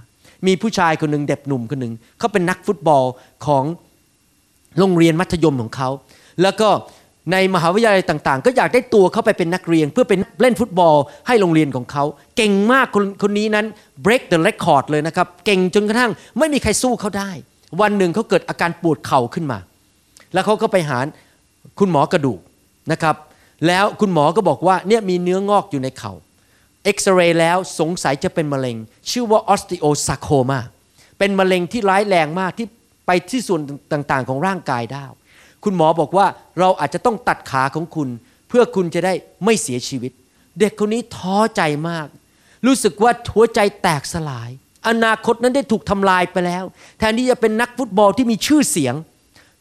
[0.46, 3.04] มีผู้ชายคนหนึ่งเด็กหนุ่มคนหนึ่งเขาเป็นนักฟุตบอล
[3.46, 3.64] ของ
[4.78, 5.88] โรงเรียนมัธยมของเขา
[6.42, 6.68] แล้วก็
[7.32, 12.04] ในมหาวิทยาลัยต่าง ๆ ก็อยากได้ตัวเขาไปเป็นนักเรียน เพื่อเป็นเล่นฟุตบอลให้โรงเรียนของเขา
[12.36, 13.66] เก่งมากคนคนนี้นั้น
[14.04, 17.30] break the record เลยนะครับ เก่งจนกระทั่งไม่มีใครสู้เขาได้
[17.80, 19.58] วันหนึ่งเขาเกิดอาการปวดเข่าขึ้นมา
[20.32, 20.98] แล้วเขาก็ไปหา
[21.78, 22.40] คุณหมอกระดูก
[22.92, 23.16] นะครับ
[23.66, 26.12] แล้วคุณหมอก็บอกว่าเนี่ยมีเนื้องอกอยู่ในเข่า
[26.84, 28.76] เอ็กซเรย์แล้วสงสัยจะเป็นมะเร็ง
[29.10, 30.60] ชื่อว่า osteosarcoma
[31.18, 32.66] เป็นมะเร็งที่ร้ายแรงมากที่
[33.06, 33.60] ไปที่ส่วน
[33.92, 35.04] ต่างๆ ของร่างกายได้
[35.64, 36.26] คุณหมอบอกว่า
[36.58, 38.08] เราอาจจะต้องตัดขาของคุณ
[38.48, 39.12] เพื่อคุณจะได้
[39.44, 40.12] ไม่เสียชีวิต
[40.58, 42.06] เด็กคนนี้ท้อใจมาก
[42.66, 44.50] รู้สึกว่าหัวใจแตกสลาย
[44.88, 46.64] อนาคตนั้นได้ถูกทำลายไปแล้ว
[46.98, 48.94] แทนที่จะเป็นนักฟุตบอลที่มีชื่อเสียง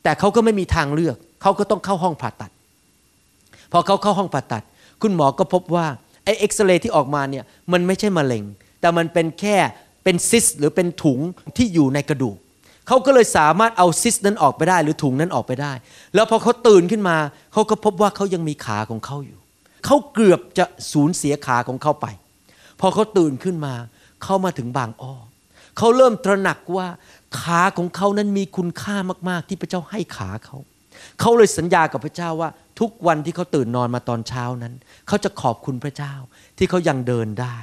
[0.04, 2.52] แต่เขาก็ไม่มีทางเลือก เขาก็ต้องเข้าห้องผ่าตัด
[3.72, 4.64] พอเขาเข้าห้องผ่าตัด
[5.02, 5.86] คุณหมอก็พบว่า
[6.40, 8.44] เอ็กซเรย์ที่ออกมาเนี่ยมันไม่ใช่มะเร็ง
[8.82, 9.58] แต่มันเป็นแค่
[10.04, 11.20] เป็นซิสหรือเป็นถุง
[11.58, 12.38] ที่อยู่ในกระดูก
[12.88, 15.74] เขาก็เลยสามารถเอาซิสนั้นออกไปได้ หรือถุงนั้นออกไปได้
[16.16, 17.18] แล้วพอเขาตื่นขึ้นมา
[17.54, 19.40] เขาก็พบว่าเขายังมีขาของเขาอยู่
[19.86, 22.08] เขาเกือบจะสูญเสียขาของเขาไป
[22.80, 23.74] พอเขาตื่นขึ้นมา
[24.24, 25.14] เขามาถึงบางอ้อ
[25.78, 26.88] เขาเริ่มตระหนักว่า
[27.42, 28.96] ขาของเขานั้นมีคุณค่า
[29.30, 30.58] มาก ๆ ที่พระเจ้าให้ขาเขา
[31.20, 34.74] เขาเลยสัญญากับพระเจ้าว่า ทุกวันที่เขาตื่นนอนมาตอนเช้านั้น
[35.08, 36.14] เขาจะขอบคุณพระเจ้า
[36.58, 37.58] ที่เขายังเดินได้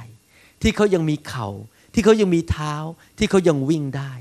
[0.61, 1.49] ที่เขายังมีเขา่า
[1.93, 2.75] ที่เขายังมีเท้า
[3.17, 4.11] ที่เขายังวิ่งได้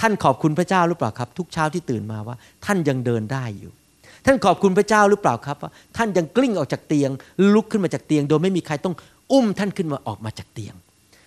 [0.00, 3.72] ท่านขอบคุณพระเจ้าหรือเปล่าครับ ทุกเช้าที่ตื่นมาว่า ท่านยังเดินได้อยู่
[4.26, 7.10] ท่านขอบคุณพระเจ้าหรือเปล่าครับว่าท่านยังกลิ้งออกจากเตียง
[7.54, 8.94] ลุกขึ้นมาจากเตียง โดยไม่มีใครต้อง
[9.32, 10.74] อุ้มท่านขึ้นมาออกมาจากเตียง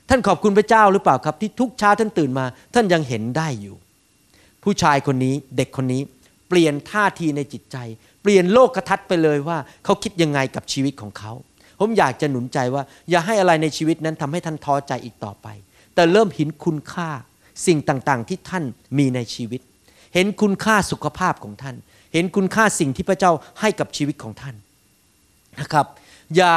[0.10, 3.76] ท่านขอบคุณพระเจ้าหรือเปล่าครับ ที่ทุกเช้าท่านตื่นมา ท่านยังเห็นได้อยู่
[4.64, 6.02] ผู้ชายคนนี้เด็กคนนี้
[6.50, 7.78] เปลี่ยนท่าทีในจิตใจ
[8.22, 11.32] เปลี่ยนโลกทัศน์ไปเลยว่าเขาคิดยังไงกับชีวิตของเขา
[11.80, 15.48] ผมอยากจะหนุนใจว่า อย่าให้อะไรในชีวิตนั้นทำให้ท่านท้อใจอีกต่อไป
[15.96, 17.10] แต่เริ่มเห็นคุณค่า
[17.68, 18.64] สิ่งต่างๆ ที่ท่าน
[18.98, 19.62] มีในชีวิต
[20.14, 21.76] เห็นคุณค่าสุขภาพของท่าน
[22.14, 24.56] เห็นคุณค่าสิ่งที่พระเจ้าให้กับชีวิตของท่าน
[25.60, 25.86] นะครับ
[26.36, 26.54] อย่า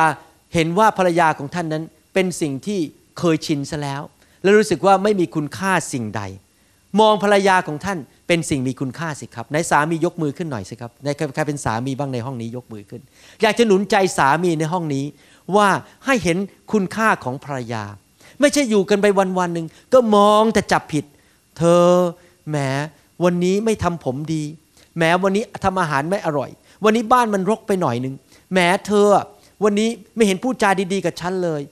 [0.54, 2.78] เห็นว่าภรรยาของท่านนั้นเป็นสิ่งที่
[3.18, 4.02] เคยชินซะแล้ว
[4.42, 6.22] แล้วรู้สึกว่าไม่มีคุณค่าสิ่งใด
[7.00, 13.02] มองภรรยาของท่านเป็นสิ่งมีคุณค่าสิครับในสามียกมือขึ้นหน่อยสิครับในใครเป็นสามีบ้างในห้องนี้ยกมือขึ้น
[13.42, 15.04] อยากจะหนุนใจสามีในห้องนี้
[15.56, 15.68] ว่า
[16.04, 16.38] ให้เห็น
[16.72, 17.84] คุณค่าของภรรยา
[18.40, 21.04] ไม่ใช่อยู่กันไปวันวันหนึ่งก็มองแต่จับผิด
[21.58, 21.86] เธอ
[22.48, 22.56] แหม
[23.24, 24.42] วันนี้ไม่ทำผมดี
[24.96, 26.50] แหมวันนี้ทำอาหารไม่อร่อย
[26.84, 28.14] วันนี้บ้านมันรกไปหน่อยหนึ่ง
[28.52, 29.06] แหมเธอ
[29.64, 31.62] วันนี้ไม่เห็นพูดจาดีๆกับฉันเลย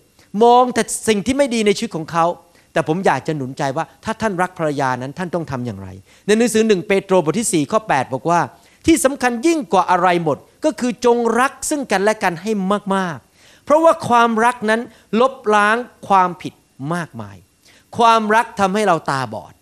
[0.42, 2.26] มองแต่สิ่งที่ไม่ดีในชีวิตของเขา
[2.74, 5.88] แต่ผมอยากจะหนุนใจว่าถ้าท่านรักภรรยานั้นท่านต้องทำอย่างไร
[6.26, 8.40] ในหนังสือหนึ่งเปโตรบทที่4ข้อ8บอกว่า
[8.87, 12.50] ที่สำคัญยิ่งกว่าอะไรหมด ก็คือจงรักซึ่งกันและกันให้
[12.94, 14.80] มากๆ เพราะว่าความรักนั้น
[15.20, 15.76] ลบล้าง
[16.08, 16.54] ความผิด
[16.94, 17.37] มากมาย
[17.98, 19.54] ความรักทำให้เราตาบอด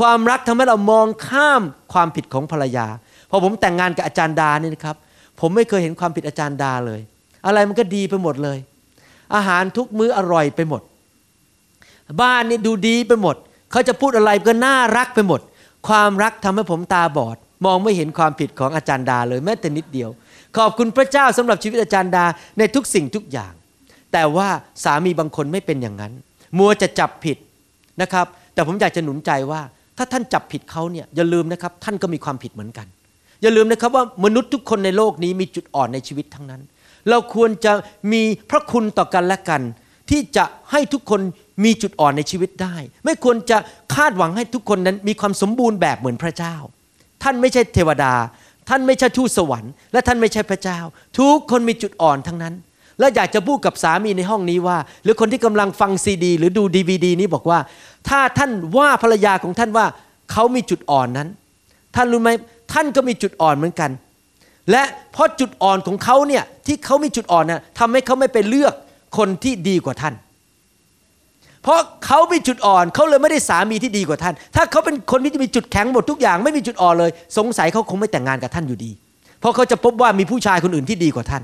[0.00, 2.86] ความรักทำให้เรามองข้ามความผิดของภรรยา
[3.30, 4.96] พอผมแต่งงานกับอาจารย์ดาเนี่ยนะครับ
[5.40, 7.00] ผมไม่เคยเห็นความผิดอาจารย์ดาเลย
[7.46, 8.58] อะไรมันก็ดีไปหมดเลย
[9.34, 10.82] อาหารทุกมื้ออร่อยไปหมด
[12.22, 13.36] บ้านนี่ดูดีไปหมด
[13.70, 15.40] เขาจะพูดอะไรก็น่ารักไปหมด
[15.88, 20.10] ความรักทำให้ผมตาบอด มองไม่เห็นความผิดของอาจารย์ดาเลยแม้แต่นิดเดียว
[20.56, 22.24] ขอบคุณพระเจ้าสำหรับชีวิตอาจารย์ดา
[22.58, 23.52] ในทุกสิ่งทุกอย่าง
[24.12, 24.48] แต่ว่า
[24.84, 26.12] สามีบางคนไม่เป็นอย่างนั้น
[26.58, 27.36] มัวจะจับผิด
[28.02, 29.60] นะครับ แต่ผมอยากจะหนุนใจว่า
[29.96, 32.86] ถ้าท่านจับผิดเขาเนี่ยอย่าลืมนะครับ ท่านก็มีความผิดเหมือนกัน
[33.42, 36.62] อย่าลืมนะครับว่ามนุษย์ทุกคนในโลกนี้มีจุดอ่อนในชีวิตทั้งนั้น
[37.10, 37.72] เราควรจะ
[38.12, 39.62] มีพระคุณต่อกันและกัน
[40.10, 41.20] ที่จะให้ทุกคน
[41.64, 43.58] มีจุดอ่อนในชีวิตได้ ไม่ควรจะ
[43.94, 46.54] คาดหวังให้ทุกคนนั้นมีความสมบูรณ์แบบเหมือนพระเจ้า
[47.22, 48.12] ท่านไม่ใช่เทวดา
[48.68, 50.78] ท่านไม่ใช่ทูตสวรรค์และท่านไม่ใช่พระเจ้า
[51.18, 52.54] ทุกคนมีจุดอ่อนทั้งนั้น
[52.98, 57.58] และอยากจะพูดกับสามีในห้องนี้ว่า หรือคนที่กำลังฟังซีดี หรือดูดีวดีนี้บอกว่า
[58.08, 59.86] ถ้าท่านว่าภรรยาของท่านว่า
[60.32, 61.28] เขามีจุดอ่อนนั้น
[61.94, 62.30] ท่านรู้ไหม
[62.72, 63.90] ท่านก็มีจุดอ่อนเหมือนกัน
[64.70, 68.74] และเพราะจุดอ่อนของเขาเนี่ยที่เขามีจุดอ่อนน่ะทำให้เขาไม่ไปเลือก
[69.18, 70.14] คนที่ดีกว่าท่าน
[71.66, 78.90] เพราะเขามีจุดอ่อนเขาเลยไม่ได้สามีที่ดีกว่าท่าน ถ้าเขาเป็นคนที่มีจุดแข็งหมดทุกอย่างไม่มีจุดอ่อนเลย สงสัยเขาคงไม่แต่งงานกับท่านอยู่ดี
[79.40, 81.42] เพราะเขาจะพบว่ามีผู้ชายคนอื่นที่ดีกว่าท่าน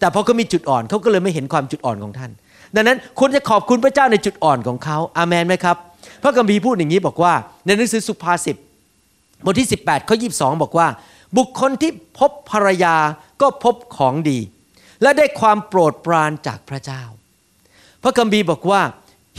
[0.00, 2.30] แต่พอเขามีจุดอ่อนเขาก็เลยไม่เห็นความจุดอ่อนของท่าน
[2.74, 5.76] ดังนั้นคุณจะขอบคุณพระเจ้าในจุดอ่อนของเขาอาเมนไหมครับ
[6.22, 7.32] พระกัมภีพูดอย่างนี้บอกว่า
[7.66, 8.56] ในหนังสือสุภาษิต
[9.44, 10.86] บทที่ 18ข้อ22บอกว่า
[11.38, 12.96] บุคคลที่พบภรรยา
[13.40, 14.38] ก็พบของดี
[15.02, 17.02] และได้ความโปรดปรานจากพระเจ้า
[18.02, 18.80] พระคัมภีบอกว่า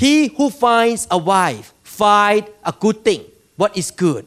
[0.01, 1.67] he who finds a wife
[2.01, 3.21] find a good thing
[3.61, 4.23] what is good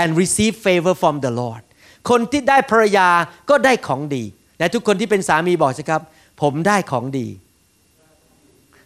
[0.00, 1.62] and receive favor from the Lord
[2.10, 3.08] คนที่ได้ภรรยา
[3.50, 4.24] ก็ได้ของดี
[4.58, 6.02] และทุกคนที่เป็นสามีบอกสิครับ
[6.42, 7.26] ผมได้ของดี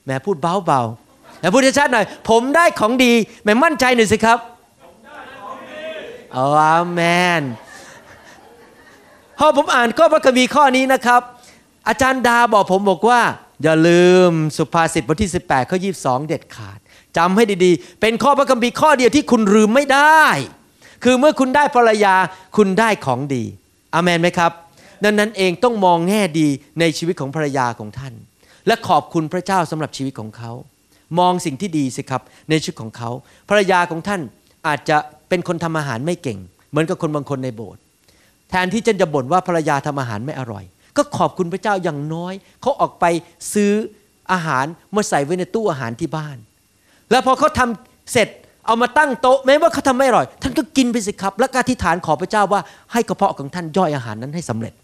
[0.04, 3.12] แหม่พูดเบาๆแล้วพูดชัดๆหน่อย ผมได้ของดี
[3.42, 4.38] แหม่มั่นใจหน่อยสิครับ
[6.36, 7.00] อาเม
[7.40, 7.42] น
[9.38, 11.22] พอผมอ่านข้อพระคัมภีร์ข้อนี้นะครับ
[11.88, 13.20] อาจารย์ดาบอกผมบอกว่า
[13.62, 16.78] อย่าลืมสุภาษิตบทที่ 18ข้อ22 เด็ดขาด
[17.16, 20.24] จำให้ดีๆ เป็นข้อพระคัมภีร์ข้อเดียวที่คุณลืมไม่ได้
[21.04, 22.14] คือเมื่อคุณได้ภรรยา
[22.56, 23.44] คุณได้ของดี
[23.94, 24.52] อเมนไหมครับ
[25.04, 26.48] ดังนั้นเองต้องมองแง่ดี
[26.80, 28.14] ในชีวิตของภรรยาของท่าน
[28.66, 30.52] และขอบคุณพระเจ้าสำหรับชีวิตของเขา
[31.18, 33.10] มองสิ่งที่ดีสิครับในชีวิตของเขา
[33.48, 34.20] ภรรยาของท่าน
[34.66, 34.96] อาจจะ
[35.28, 36.38] เป็นคนทำอาหารไม่เก่ง
[36.70, 37.80] เหมือนกับคนบางคนในโบสถ์
[38.50, 40.64] แทนที่จะจะบ่นว่าภรรยาทำอาหารไม่อร่อย
[40.96, 43.04] ก็ขอบคุณพระเจ้าอย่างน้อย เขาออกไป
[43.54, 43.72] ซื้อ
[44.32, 46.36] อาหารมาใส่ไว้ในตู้อาหารที่บ้าน
[47.10, 48.28] แล้วพอเขาทำเสร็จ
[48.66, 52.60] เอามาตั้งโต๊ะแม้ว่าเขาทำไม่อร่อย ท่านก็กินไปสิครับ และอธิษฐานขอพระเจ้าว่า
[52.92, 54.74] ให้กระเพาะของท่านย่อยอาหารนั้นให้สำเร็จ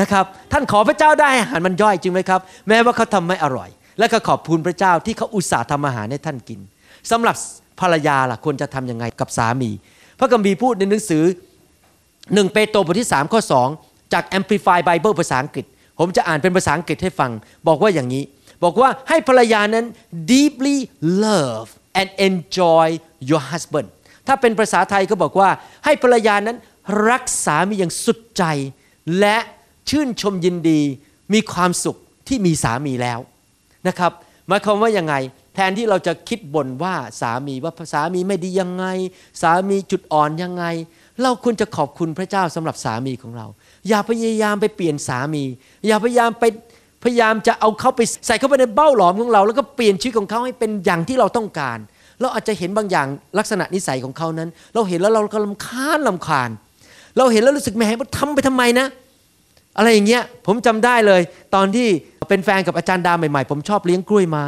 [0.00, 6.60] นะครับ ท่านขอพระเจ้าได้อาหารมันย่อยจริงไหมครับ แม้ว่าเขาทำไม่อร่อย และก็ขอบคุณพระเจ้าที่เขาอุตส่าห์ทำอาหารให้ท่านกิน
[7.10, 7.36] สำหรับ
[7.80, 9.70] ภรรยาล่ะควรจะทํำยังไงกับสามี
[10.18, 11.24] พระกัมภีพูดในหนังสือ
[12.34, 15.64] หนึ่งเปโตรบทที่3ข้อ2 จาก Amplify Bible ภาษาอังกฤษ
[15.98, 17.30] ผมจะอ่านเป็นภาษาอังกฤษให้ฟัง
[17.68, 18.24] บอกว่าอย่างนี้
[18.64, 19.86] บอกว่าให้ภรรยานั้น
[20.32, 20.76] deeply
[21.24, 21.68] love
[22.00, 22.86] and enjoy
[23.30, 23.88] your husband
[24.26, 25.50] ถ้าเป็นภาษาไทยก็บอกว่า
[25.84, 26.56] ให้ภรรยานั้น
[27.08, 28.44] รักสามีอย่างสุดใจ
[29.20, 29.36] และ
[29.90, 30.80] ชื่นชมยินดี
[31.32, 31.96] มีความสุข
[32.28, 33.18] ที่มีสามีแล้ว
[33.88, 34.12] นะครับ
[34.48, 35.14] หมายความว่ายังไง
[35.54, 38.84] แทนที่เราจะคิดบ่นว่าสามีว่าสามีไม่ดียังไง
[39.42, 40.64] สามีจุดอ่อนยังไง
[41.22, 43.46] เราควรจะขอบคุณพระเจ้าสำหรับสามีของเรา
[43.88, 45.44] อย่าพยายามไปเปลี่ยนสามี
[45.86, 46.44] อย่าพยายามไป
[47.04, 51.78] พยายามจะเอาเขาไปใส่เข้าไปในเบ้าหลอมของเรา แล้วก็เปลี่ยนชีวิตของเขาให้เป็นอย่างที่เราต้องการ
[52.20, 53.06] เราอาจจะเห็นบางอย่าง
[53.38, 56.50] ลักษณะนิสัยของเขานั้น เราเห็นแล้วเราก็ลำคาญลำคาญ
[57.18, 58.86] เราเห็นแล้วรู้สึกแหมว่าทำไปทำไมนะ
[59.78, 61.20] อะไรอย่างเงี้ยผมจำได้เลย
[61.54, 61.86] ตอนที่
[62.28, 64.46] เป็นแฟนกับอาจารย์ดาใหม่ๆ ผมชอบเลี้ยงกล้วยไม้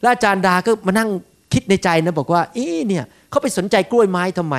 [0.00, 1.08] แล้วอาจารย์ดาก็มานั่ง
[1.52, 4.56] คิดในใจนะบอกว่าเอ๊เนี่ยเขาไปสนใจกล้วยไม้ทำไม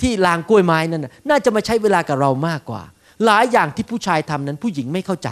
[0.00, 2.82] ที่ลางกล้วยไม้นั่นน่าจะมาใช้เวลากับเรามากกว่า
[3.24, 5.28] หลายอย่างที่ผู้ชายทำนั้นผู้หญิงไม่เข้าใจ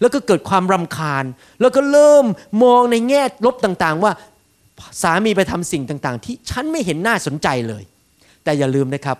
[0.00, 1.24] แล้วก็เกิดความรำคาญ
[1.60, 2.24] แล้วก็เริ่ม
[2.62, 4.12] มองในแง่ลบต่างๆ ว่า
[5.02, 7.82] สามีไปทำสิ่งต่างๆ ที่ฉันไม่เห็นน่าสนใจเลย
[8.44, 9.18] แต่อย่าลืมนะครับ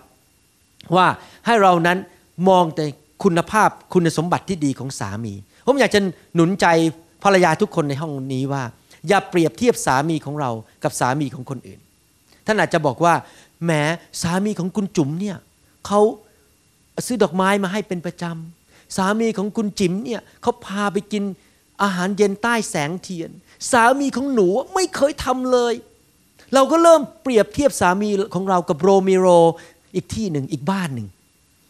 [0.95, 1.07] ว่า
[1.45, 1.97] ให้เรานั้น
[2.49, 2.85] มองแต่
[3.23, 5.33] คุณภาพคุณสมบัติที่ดีของสามี
[5.65, 5.99] ผมอยากจะ
[6.35, 6.67] หนุนใจ
[7.23, 8.63] ภรรยาทุกคนในห้องนี้ว่า
[9.07, 10.51] อย่าเปรียบเทียบสามีของเรา
[10.83, 11.79] กับสามีของคนอื่น
[12.45, 13.13] ท่านอาจจะบอกว่า
[13.63, 13.71] แหม
[14.21, 15.37] สามีของคุณจุ๋มเนี่ย
[15.87, 16.01] เขา
[17.07, 21.23] ซื้อดอกไม้มาให้เป็นประจำสามีของคุณจิ๋มเนี่ยเขาพาไปกิน
[21.83, 23.31] อาหารเย็นใต้แสงเทียน
[23.71, 25.73] สามีของหนูไม่เคยทำเลย
[26.53, 29.27] เราก็เริ่มเปรียบเทียบสามีของเรากับโรมิโร
[29.95, 31.07] อีกที่หนึ่งอีกบ้านหนึ่ง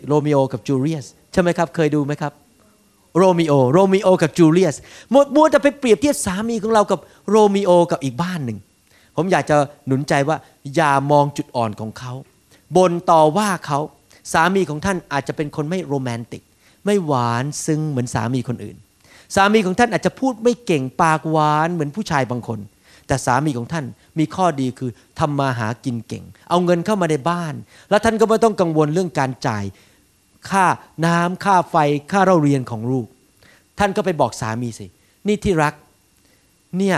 [0.07, 2.33] โรมิโอกับจูเลียตใช่ไหมครับ เคยดูไหมครับ
[3.17, 4.75] โรมิโอโรมิโอกับจูเลียต
[5.35, 8.57] มัวจะไปเปรียบเทียบสามีของเรากับโรมิโอกับอีกบ้านหนึ่ง
[9.15, 9.55] ผมอยากจะ
[9.87, 10.37] หนุนใจว่า
[10.75, 12.13] อย่ามองจุดอ่อนของเขา
[12.77, 13.79] บ่นต่อว่าเขา
[14.33, 16.43] สามีของท่านอาจจะเป็นคนไม่โรแมนติก
[16.85, 18.77] ไม่หวานซึ้งเหมือนสามีคนอื่น
[19.35, 22.59] สามีของท่านอาจจะพูดไม่เก่งปากหวานเหมือนผู้ชายบางคน
[23.07, 23.85] แต่สามีของท่าน
[24.19, 27.53] มีข้อดีคือทำมาหากินเก่ง เอาเงินเข้ามาในบ้าน
[27.89, 29.63] แล้วท่านก็ไม่ต้องกังวลเรื่องการจ่าย
[30.49, 30.65] ค่า
[31.05, 31.75] น้ำค่าไฟ
[32.11, 33.05] ค่าเราเรียนของลูก
[33.79, 34.85] ท่านก็ไปบอกสามีสิ
[35.27, 35.73] นี่ที่รัก
[36.77, 36.97] เนี่ย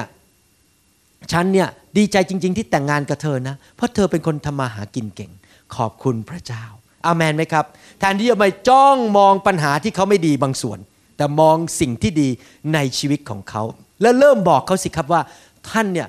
[1.32, 5.32] ฉันเนี่ยดีใจจริง ๆ ที่แต่งงานกับเธอนะ เพราะเธอเป็นคนทำมาหากินเก่ง
[5.76, 6.64] ขอบคุณพระเจ้า
[7.06, 7.66] อาเมนไหมครับ
[8.00, 10.80] แทนที่จะไปจ้องมองปัญหาที่เขาไม่ดีบางส่วน
[11.18, 12.30] แต่มองสิ่งที่ดี
[12.74, 13.64] ในชีวิตของเขา
[14.02, 15.22] แล้วเริ่มบอกเขาสิครับว่า
[15.70, 16.08] ท่านเนี่ย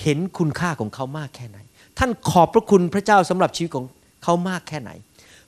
[0.00, 1.58] เห็นคุณค่าของเขามากแค่ไหน
[1.98, 3.86] ท่านขอบพระคุณพระเจ้าสำหรับชีวิตของ
[4.24, 4.90] เขามากแค่ไหน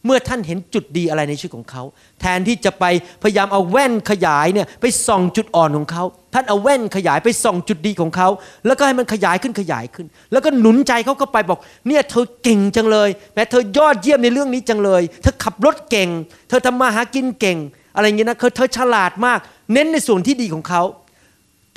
[0.07, 1.83] เมื่อท่านเห็นจุดดีอะไรในชีวิตของเขา
[2.21, 2.85] แทนที่จะไป
[3.23, 8.29] พยายามเอาแว่นขยายเนี่ยไปส่องจุดอ่อนของเขา ท่านเอาแว่นขยายไปส่องจุดดีของเขา
[8.67, 16.09] แล้วก็ให้มันขยายขึ้นขยายขึ้น แล้วก็หนุนใจเขาเข้าไปบอก เนี่ยเธอเก่งจังเลย แม้เธอยอดเยี่ยมในเรื่องนี้จังเลย เธอขับรถเก่ง
[16.49, 17.59] เธอทำมาหากินเก่ง
[17.95, 19.39] อะไรเงี้ยนะเธอฉลาดมาก
[19.73, 20.83] เน้นในส่วนที่ดีของเขา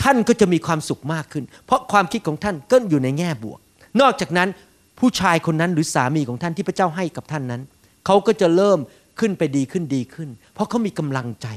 [0.04, 3.60] ท่านก็จะมีความสุขมากขึ้น เพราะความคิดของท่านก็อยู่ในแง่บวก
[4.02, 4.50] นอกจากนั้น
[5.00, 7.62] ผู้ชายคนนั้นหรือสามีของท่านที่พระเจ้าให้กับท่านนั้น
[8.06, 8.80] เขาก็จะเริ่ม
[9.20, 11.48] ขึ้นไปดีขึ้นดีขึ้น เพราะเขามีกำลังใจ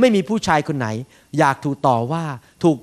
[0.00, 0.88] ไม่มีผู้ชายคนไหน
[1.38, 2.24] อยากถูกต่อว่า
[2.64, 2.76] ถูก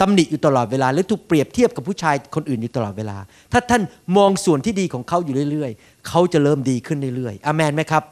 [0.00, 3.16] ตำหนิอยู่ตลอดเวลา หรือถูกเปรียบเทียบกับผู้ชายคนอื่นอยู่ตลอดเวลา
[3.52, 3.82] ถ้าท่าน
[4.16, 8.02] มองส่วนที่ดีของเขาอยู่เรื่อย ๆ เขาจะเริ่มดีขึ้นเรื่อยๆอามนไหมครับ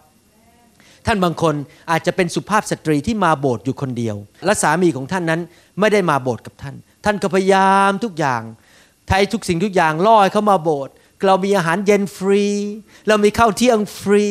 [1.07, 1.55] ท่านบางคน
[1.91, 5.41] อาจจะเป็นสุภาพสตรีที่มาโบสถ์อยู่คนเดียว และสามีของท่านนั้น
[5.81, 8.43] ไม่ได้มาโบสถ์กับท่าน ท่านก็พยายามทุกอย่าง
[9.09, 10.93] ไทยทุกสิ่งทุกอย่างล่อให้เขามาโบสถ์
[11.26, 12.44] เรามีอาหารเย็นฟรี
[13.09, 14.26] เรามีข้าวเที่ยงฟรี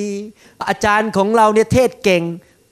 [0.69, 2.23] อาจารย์ของเราเนี่ยเทศเก่ง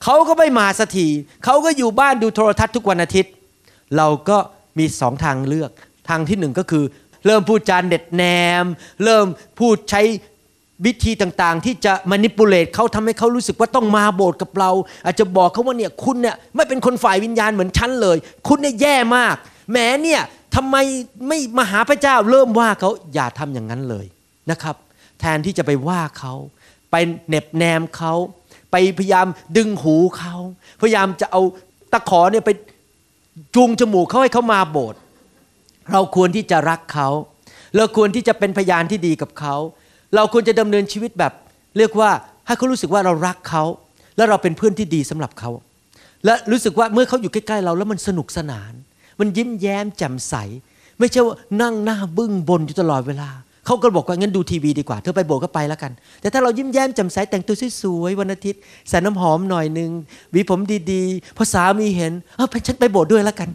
[0.03, 1.07] เขาก็ไม่มาสักที
[1.45, 3.31] เขาก็อยู่บ้านดูโทรทัศน์ทุกวันอาทิตย์
[3.97, 4.37] เราก็
[4.77, 5.71] มีสองทางเลือก
[6.09, 6.83] ทางที่หนึ่งก็คือ
[7.25, 8.23] เริ่มพูดจานเด็ดแน
[8.63, 8.65] ม
[9.03, 9.25] เริ่ม
[9.59, 10.01] พูดใช้
[10.85, 14.71] วิธีต่างๆ ที่จะมานิปูเลตเขาทำให้เขารู้สึกว่าต้องมาโบสถ์กับเรา
[15.05, 19.35] อาจจะบอกเขาว่าเนี่ยคุณเนี่ยไม่เป็นคนฝ่ายวิญญาณเหมือนฉันเลย คุณเนี่ยแย่มาก
[19.71, 20.21] แหมเนี่ย
[20.55, 20.75] ทำไม
[21.27, 24.05] ไม่มาหาพระเจ้าเริ่มว่าเขาอย่าทำอย่างนั้นเลย
[24.51, 24.75] นะครับ
[25.19, 26.33] แทนที่จะไปว่าเขา
[26.91, 26.95] ไป
[27.27, 28.13] เหน็บแนมเขา
[28.71, 30.35] ไปพยายามดึงหูเขา
[30.81, 31.41] พยายามจะเอา
[31.91, 32.51] ตะขอเนี่ยไป
[33.55, 34.99] จูงจมูกเขาให้เขามาโบสถ์
[35.91, 37.09] เราควรที่จะรักเขา
[37.75, 39.55] เราควรที่จะเป็นพยานที่ดีกับเขา
[40.15, 41.33] เราควรจะดำเนินชีวิตแบบ
[41.77, 42.09] เรียกว่า
[42.45, 43.63] ให้เขารู้สึกว่าเรารักเขา
[44.17, 45.49] และเราเป็นเพื่อนที่ดีสำหรับเขา
[46.25, 48.73] และรู้สึกว่าเมื่อเขาอยู่ใกล้ๆเราแล้วมันสนุกสนาน
[49.19, 50.35] มันยิ้มแย้มแจ่มใส
[50.99, 53.29] ไม่ใช่ว่านั่งหน้าบึ้งบนอยู่ตลอดเวลา
[53.65, 59.91] เขาก็บอกว่างั้นดูทีวีดีกว่า เธอไปโบสถ์ก็ไปแล้วกัน แต่ถ้าเรายิ้มแย้มแจ่มใสแต่งตัวสวยๆวันอาทิตย์ใส่น้ำหอมหน่อยหนึ่ง
[60.31, 60.59] หวีผม
[60.91, 63.49] ดีๆพอสามีเห็นเออฉันไปโบสถ์ด้วยแล้วกัน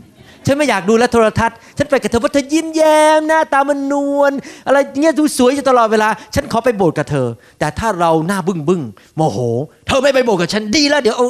[0.47, 4.33] ฉันไม่อยากดูแลวโทรทัศน์ฉันไปกับเธอเพราะเธอยิ้มแย้มหน้าตามันนวล
[4.67, 7.27] อะไรเงี้ยดูสวยอยู่ตลอดเวลา ฉันขอไปโบสถ์กับเธอ
[7.59, 8.83] แต่ถ้าเราหน้าบึ้งบึ้ง
[9.17, 9.39] โมโห
[9.87, 11.27] เธอไม่ไปโบสถ์กับฉันดีแล้วเดี๋ยวเอา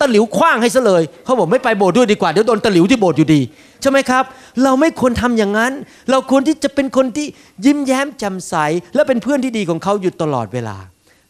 [0.00, 3.40] ตะหลิวคว้างให้ซะเลยเขาบอกไม่ไปโบสถ์ด้วยดีกว่า เดี๋ยวโดนตะหลิวที่โบสถ์อยู่ดี
[3.80, 4.24] ใช่ไหมครับ
[4.62, 5.72] เราไม่ควรทำอย่างนั้น
[6.10, 7.26] เราควรที่จะเป็นคนที่
[7.64, 8.54] ยิ้มแย้มแจ่มใส
[8.94, 10.76] และเป็นเพื่อนที่ดีของเขาอยู่ตลอดเวลา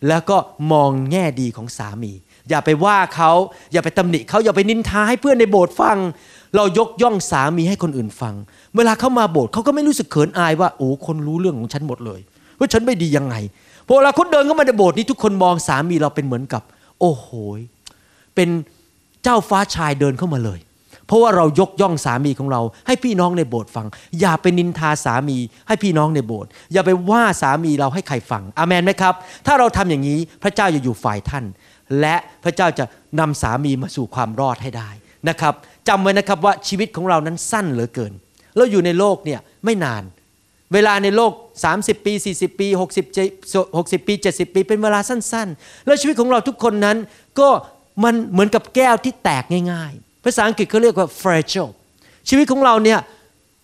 [0.09, 0.37] แล้วก็
[0.73, 2.13] มองแง่ดีของสามี
[2.49, 3.31] อย่าไปว่าเขา
[3.73, 5.99] อย่าไปตำหนิเขาอย่าไปนินทาให้เพื่อนในโบสถ์ฟัง
[6.57, 8.35] เรายกย่องสามีให้คนอื่นฟัง
[8.77, 12.21] เวลาเขามาโบสถ์เขาก็ไม่รู้สึกเขินอายว่าโอ้คนรู้เรื่องของฉันหมดเลย
[12.59, 13.35] ว่าฉันไม่ดียังไง
[13.87, 16.63] พอเวลาคนเดินเข้ามาในโบสถ์นี้ทุกคนมองสามีเราเป็นเหมือนกับ
[17.01, 17.29] โอ้โห
[18.37, 18.51] เป็น
[19.23, 20.61] เจ้าฟ้าชายเดินเข้ามาเลย
[21.07, 23.87] เพราะว่าเรายกย่องสามีของเรา ให้พี่น้องในโบสถ์ฟัง
[24.21, 29.15] อย่าไปนินทาสามีให้พี่น้องในโบสถ์อย่าไปว่าสามีเราให้ใครฟังอามนไหมครับ
[29.47, 31.45] ถ้าเราทำอย่างนี้พระเจ้าจะอยู่ฝ่ายท่าน
[32.01, 32.85] และพระเจ้าจะ
[33.21, 34.89] นำสามีมาสู่ความรอดให้ได้
[35.29, 35.55] นะครับ
[35.89, 38.13] จำไว้นะครับว่าชีวิตของเรานั้นสั้นเหลือเกิน
[38.57, 40.03] เราอยู่ในโลกเนี่ยไม่นาน
[40.73, 41.33] เวลาในโลก
[41.69, 46.97] 30 ปี 40 ปี 60 60 ปี 70 ปี เป็นเวลาสั้นๆ แล้วชีวิตของเราทุกคนนั้น
[47.41, 47.49] ก็
[48.05, 51.71] มันเหมือนกับแก้วที่แตกง่าย ๆ ภาษาอังกฤษเขาเรียกว่า fragile
[52.29, 53.01] ชีวิตของเราเนี่ย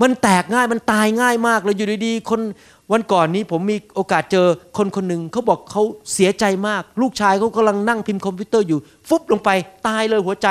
[0.02, 2.40] มันแตกง่ายมันตายง่ายมากเลยอยู่ดีๆคน
[2.92, 5.82] วันก่อนนี้ผมมีโอกาสเจอคนคนหนึ่งเขาบอกเขา
[6.14, 9.50] เสียใจมาก ลูกชายเขากำลังนั่งพิมพ์คอมพิวเตอร์อยู่ ฟุบลงไป
[9.86, 10.48] ตายเลยหัวใจ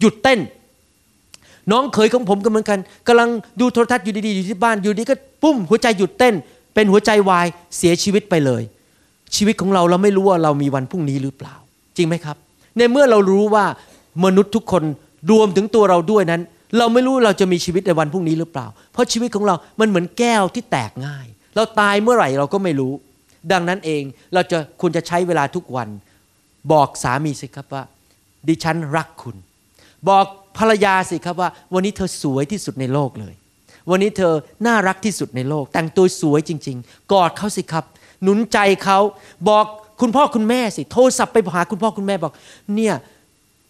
[0.00, 0.40] หยุดเต้น
[1.70, 3.28] น้องเขยของผมก็เหมือนกันกำลัง
[3.60, 6.34] ดูโทรทัศน์อยู่ดีๆอยู่ที่บ้านอยู่ดีก็ปุ้มหัวใจหยุดเต้น
[6.74, 8.62] เป็นหัวใจวายเสียชีวิตไปเลย
[9.36, 11.54] ชีวิตของเราเราไม่รู้ว่าเรามีวันพรุ่งนี้หรือเปล่า
[11.96, 12.36] จริงไหมครับ
[12.78, 13.64] ในเมื่อเรารู้ว่า
[14.24, 14.82] มนุษย์ทุกคน
[15.30, 16.42] รวมถึงตัวเราด้วยนั้น
[16.78, 22.92] เราไม่รู้เราจะมีชีวิตในวันพรุ่งนี้หรือเปล่า เพราะชีวิตของเรา มันเหมือนแก้วที่แตกง่าย เราตายเมื่อไหร่เราก็ไม่รู้
[23.52, 24.02] ดังนั้นเอง
[24.34, 25.88] เราจะควรจะใช้เวลาทุกวัน
[26.72, 27.82] บอกสามีสิครับว่า
[28.48, 29.36] ดิฉันรักคุณ
[30.08, 30.24] บอก
[30.58, 33.34] ภรรยาสิครับว่า วันนี้เธอสวยที่สุดในโลกเลย
[33.90, 34.34] วันนี้เธอ
[34.66, 37.84] น่ารักที่สุดในโลก แต่งตัวสวยจริง ๆ กอดเขาสิครับ
[38.22, 38.98] หนุนใจเขา
[39.48, 39.66] บอก
[40.04, 42.32] คุณพ่อคุณแม่สิ โทรศัพท์ไปหาคุณพ่อคุณแม่บอก
[42.74, 42.94] เนี่ย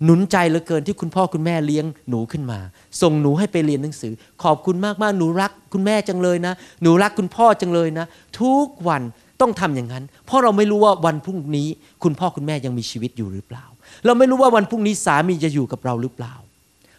[0.04, 2.58] หนุนใจเหลือเกินที่คุณพ่อคุณแม่เลี้ยงหนูขึ้นมา
[3.02, 8.06] ส่งหนูให้ไปเรียนหนังสือ ขอบคุณมากๆหนูรักคุณแม่จังเลยนะ หนูรักคุณพ่อจังเลยนะ
[8.40, 9.02] ทุกวัน
[9.40, 11.68] ต้องทำอย่างนั้น เพราะเราไม่รู้ว่าวันพรุ่งนี้
[12.02, 13.64] คุณพ่อคุณแม่ยังมีชีวิตอยู่หรือเปล่า
[14.04, 16.34] เราไม่รู้ว่าวันพรุ่งนี้สามีจะอยู่กับเราหรือเปล่า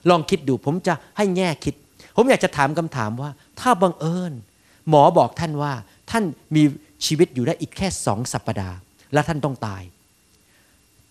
[0.09, 1.73] ลองคิดดูผมจะให้แง่คิด
[2.15, 3.29] ผมอยากจะถามคำถามว่า
[3.59, 4.33] ถ้าบังเอิญ
[4.89, 5.73] หมอบอกท่านว่า
[6.11, 6.23] ท่าน
[6.55, 6.63] มี
[7.05, 8.77] ชีวิตอยู่ได้อีกแค่สองสัปปดาห์
[9.13, 9.81] และท่านต้องตาย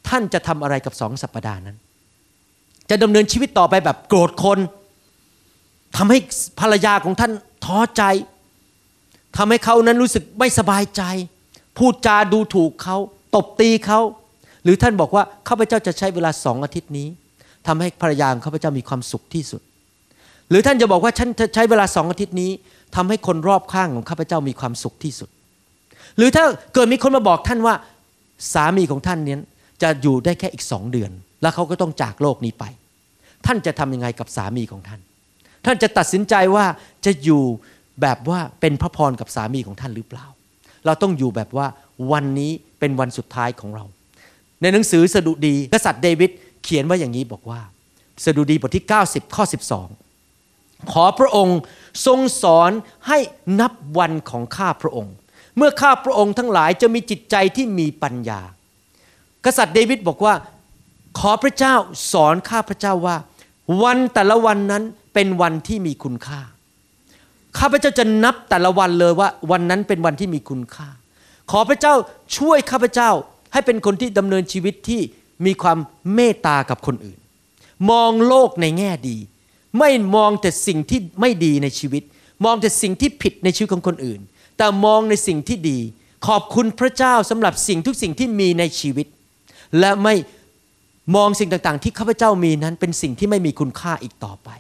[0.08, 1.76] ท่านจะทำอะไรกับสองสัปปดาห์นั้น
[2.90, 4.58] จะดำเนินชีวิตต่อไปแบบโกรธคน
[5.96, 6.18] ทำให้
[6.60, 7.32] ภรรยาของท่าน
[7.64, 8.02] ท้อใจ
[9.36, 11.02] ทำให้เขานั้นรู้สึกไม่สบายใจ
[11.78, 12.96] พูดจาดูถูกเขา
[13.34, 14.00] ตบตีเขา
[14.64, 17.08] หรือท่านบอกว่าข้าพเจ้าจะใช้เวลาสองอาทิตย์นี้
[17.66, 19.62] ทำให้ภรรยาของข้าพเจ้ามีความสุขที่สุด
[20.48, 22.50] หรือท่านจะบอกว่าฉันจะใช้เวลาสองอาทิตย์นี้
[22.96, 25.30] ทำให้คนรอบข้างของข้าพเจ้ามีความสุขที่สุด
[26.16, 26.44] หรือถ้า
[26.74, 27.74] เกิดมีคนมาบอกท่านว่า
[28.52, 29.40] สามีของท่านเนี้ย
[29.82, 31.10] จะอยู่ได้แค่อีกสองเดือน
[31.42, 32.64] แล้วเขาก็ต้องจากโลกนี้ไป
[33.46, 35.00] ท่านจะทำยังไงกับสามีของท่าน
[35.64, 36.64] ท่านจะตัดสินใจว่า
[37.04, 37.42] จะอยู่
[38.00, 40.26] แบบว่าเป็นพระพรกับสามีของท่านหรือเปล่า
[40.86, 41.66] เราต้องอยู่แบบว่า
[42.12, 43.84] วันนี้เป็นวันสุดท้ายของเรา
[44.62, 46.30] ในหนังสือสดุดีกษัตริย์เดวิด
[46.64, 47.60] เขียนว่าอย่างนี้บอกว่า
[48.24, 49.44] สดุดีบทที่ 90 ข้อ
[50.18, 51.58] 12 ขอพระองค์
[52.06, 52.70] ทรงสอน
[53.08, 53.18] ให้
[53.60, 55.14] นับวันของข้าพระองค์
[55.56, 58.40] เมื่อข้าพระองค์ทั้งหลายจะมีจิตใจที่มีปัญญา
[59.44, 60.34] กษัตริย์เดวิดบอกว่า
[61.18, 61.74] ขอพระเจ้า
[62.12, 63.16] สอนข้าพระเจ้าว่า
[63.82, 64.82] วันแต่ละวันนั้น
[65.14, 66.40] เป็นวันที่มีคุณค่า
[67.58, 70.88] ข้าพเจ้าจะนับแต่ละวันเลยว่า วันนั้นเป็นวันที่มีคุณค่า
[71.50, 71.94] ขอพระเจ้า
[72.36, 73.10] ช่วยข้าพเจ้า
[73.52, 75.00] ให้เป็นคนที่ดำเนินชีวิตที่
[75.46, 75.78] มีความ
[76.14, 77.18] เมตตากับคนอื่น
[77.90, 79.16] มองโลกในแง่ดี
[79.78, 82.02] ไม่มองแต่สิ่งที่ไม่ดีในชีวิต
[82.44, 84.20] มองแต่สิ่งที่ผิดในชีวิตของคนอื่น
[84.56, 85.78] แต่มองในสิ่งที่ดี
[86.26, 89.06] ขอบคุณพระเจ้าสำหรับสิ่งทุกสิ่งที่มีในชีวิต
[89.78, 90.14] และไม่
[91.16, 94.50] มองสิ่งต่างๆ ที่ข้าพเจ้ามีนั้นเป็นสิ่งที่ไม่มีคุณค่าอีกต่อไป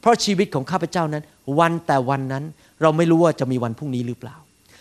[0.00, 1.22] เพราะชีวิตของข้าพเจ้านั้น
[1.58, 2.44] วันแต่วันนั้น
[2.82, 4.36] เราไม่รู้ว่าจะมีวันพรุ่งนี้หรือเปล่า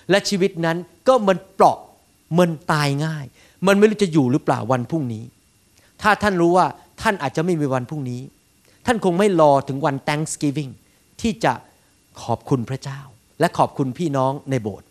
[0.09, 0.77] และชีวิตนั้น
[1.07, 1.77] ก็มันเปราะ
[2.39, 3.25] มันตายง่าย
[3.67, 5.23] มันไม่รู้จะอยู่หรือเปล่าวันพรุ่งนี้
[6.01, 6.67] ถ้าท่านรู้ว่า
[7.01, 8.21] ท่านอาจจะไม่มีวันพรุ่งนี้
[8.85, 10.71] ท่านคงไม่รอถึงวัน Thanksgiving
[11.21, 11.53] ที่จะ
[12.23, 12.99] ขอบคุณพระเจ้า
[13.39, 14.88] และขอบคุณพี่น้องในโบสถ์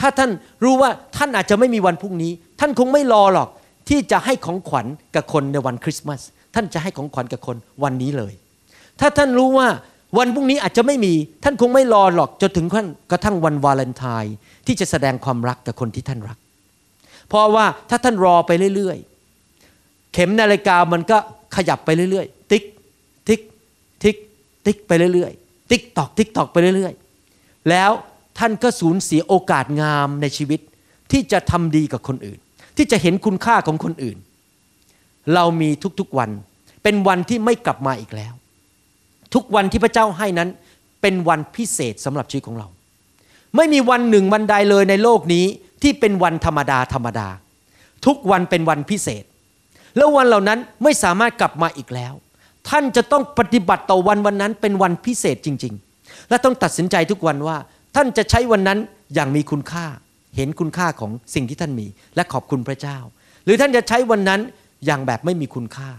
[0.00, 0.30] ถ้าท่าน
[0.64, 3.48] รู้ว่าท่านอาจจะไม่มีวันพรุ่งนี้ ท่านคงไม่รอหรอก
[3.88, 6.20] ที่จะให้ของขวัญกับคนในวันคริสต์มาส
[6.54, 8.32] ท่านจะให้ของขวัญกับคนวันนี้เลย
[9.00, 9.68] ถ้าท่านรู้ว่า
[10.18, 11.14] วันพรุ่งนี้อาจจะไม่มี
[11.44, 12.66] ท่านคงไม่รอหรอกจนถึง
[13.10, 14.34] กระทั่งวันวาเลนไทน์
[14.66, 16.38] ที่จะแสดงความรักกับคนที่ท่านรัก
[17.28, 21.18] เพราะว่าถ้าท่านรอไปเรื่อยๆ เข็มนาฬิกามันก็
[21.56, 22.64] ขยับไปเรื่อยๆ ติ๊ก
[23.28, 23.40] ติ๊ก
[24.02, 24.16] ติ๊ก
[24.66, 27.07] ติ๊กไปเรื่อยๆ ติ๊กตอก ติ๊กตอกไปเรื่อยๆ
[27.68, 27.90] แล้ว
[28.38, 30.60] ท่านก็สูญเสียโอกาสงามในชีวิต
[31.12, 32.38] ที่จะทำดีกับคนอื่น
[32.76, 34.18] ที่จะเห็นคุณค่าของคนอื่น
[35.34, 36.30] เรามีทุกๆวัน
[36.82, 38.32] เป็นวันที่ไม่กลับมาอีกแล้ว
[39.34, 40.48] ทุกวันที่พระเจ้าให้นั้น
[41.02, 42.68] เป็นวันพิเศษสำหรับชีวิตของเรา
[43.56, 45.44] ไม่มีวันหนึ่งวันใดเลยในโลกนี้
[45.82, 47.28] ที่เป็นวันธรรมดาธรรมดา
[48.06, 49.24] ทุกวันเป็นวันพิเศษ
[49.96, 52.12] แล้ววันเหล่านั้นไม่สามารถกลับมาอีกแล้ว
[52.68, 55.87] ท่านจะต้องปฏิบัติต่อวันวันนั้นเป็นวันพิเศษจริง ๆ
[56.28, 57.56] และต้องตัดสินใจทุกวันว่า
[57.96, 58.78] ท่านจะใช้วันนั้น
[59.14, 59.86] อย่างมีคุณค่า
[60.36, 61.86] เห็นคุณค่าของสิ่งที่ท่านมี
[62.16, 62.98] และขอบคุณพระเจ้า
[63.44, 64.40] หรือท่านจะใช้วันนั้น
[64.86, 65.90] อย่างแบบไม่มีคุณค่า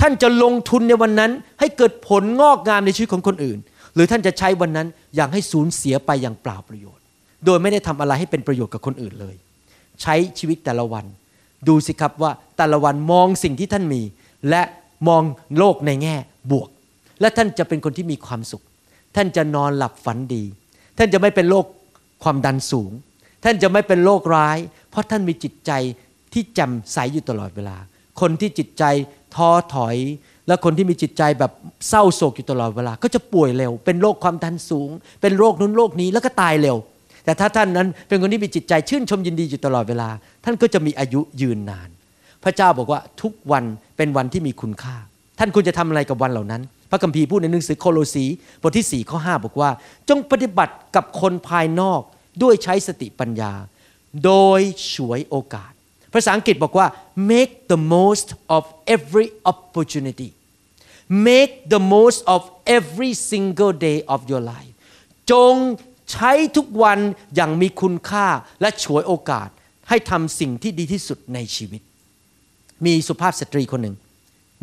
[0.00, 3.58] ท่านจะลงทุนในวันนั้น ให้เกิดผลงอกงามในชีวิตของคนอื่น
[3.94, 7.04] หรือท่านจะใช้วันนั้นอย่างให้สูญเสียไปอย่างเปล่าประโยชน์
[7.46, 9.34] โดยไม่ได้ทำอะไรให้เป็นประโยชน์กับคนอื่นเลย
[10.02, 11.04] ใช้ชีวิตแต่ละวัน
[11.68, 14.02] ดูสิครับว่าแต่ละวันมองสิ่งที่ท่านมี
[14.50, 14.62] และ
[15.08, 15.22] มอง
[15.58, 16.16] โลกในแง่
[16.50, 16.68] บวก
[17.20, 18.62] และท่านจะเป็นคนที่มีความสุข
[19.16, 20.44] ท่านจะนอนหลับฝันดี
[20.98, 21.66] ท่านจะไม่เป็นโรค
[22.22, 22.90] ความดันสูง
[23.44, 24.58] ท่านจะไม่เป็นโรคร้าย
[24.90, 25.72] เพราะท่านมีจิตใจ
[26.32, 27.76] ที่แจ่มใสอยู่ตลอดเวลา
[28.20, 28.84] คนที่จิตใจ
[29.34, 29.96] ท้อถอย
[30.46, 31.52] และคนที่มีจิตใจแบบ
[31.88, 34.90] เศร้าโศกอยู่ตลอดเวลา ก็จะป่วยเร็ว เป็นโรคความดันสูง
[35.20, 36.76] เป็นโรคนู้นโรคนี้แล้วก็ตายเร็ว
[37.24, 40.08] แต่ถ้าท่านนั้นเป็นคนที่มีจิตใจชื่นชมยินดีอยู่ตลอดเวลา
[40.44, 41.88] ท่านก็จะมีอายุยืนนาน
[42.44, 43.64] พระเจ้าบอกว่าทุกวัน
[43.96, 44.96] เป็นวันที่มีคุณค่า
[45.42, 48.24] ท่านควรจะทำอะไรกับวันเหล่านั้น พระคัมภีร์พูดในหนังสือโคโลสี
[48.62, 49.70] บทที่4ข้อ5บอกว่า
[50.08, 52.00] จงปฏิบัติกับคนภายนอก
[52.42, 53.52] ด้วยใช้สติปัญญา
[54.24, 54.60] โดย
[54.92, 55.72] ฉวยโอกาส
[56.12, 56.86] ภาษาอังกฤษบอกว่า
[57.32, 58.62] make the most of
[58.94, 60.30] every opportunity
[61.28, 62.40] make the most of
[62.76, 64.74] every single day of your life
[65.32, 65.54] จง
[66.12, 66.98] ใช้ทุกวัน
[67.34, 68.26] อย่างมีคุณค่า
[68.60, 69.48] และฉวยโอกาส
[69.88, 71.82] ให้ทำสิ่งที่ดีที่สุดในชีวิต
[72.86, 73.96] มีสุภาพสตรีคนหนึ่ง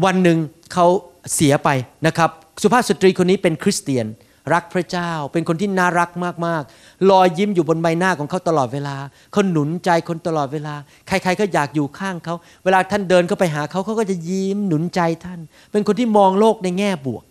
[0.05, 0.37] วันหนึ่ง
[0.73, 0.85] เขา
[1.33, 1.69] เสียไป
[2.07, 2.29] นะครับ
[2.61, 4.07] สุภาพสตรีคนนี้เป็นคริสเตียน
[4.53, 6.09] รักพระเจ้า เป็นคนที่น่ารัก
[6.45, 8.95] มากๆ รอยยิ้มอยู่บนใบหน้าของเขาตลอดเวลา
[9.31, 10.75] เขาหนุนใจคนตลอดเวลา
[11.07, 15.39] ใครๆก็อยากอยู่ข้างเขา เวลาท่านเดินเข้าไปหาเขาเขาก็จะยิ้มหนุนใจท่าน
[15.71, 17.23] เป็นคนที่มองโลกในแง่บวก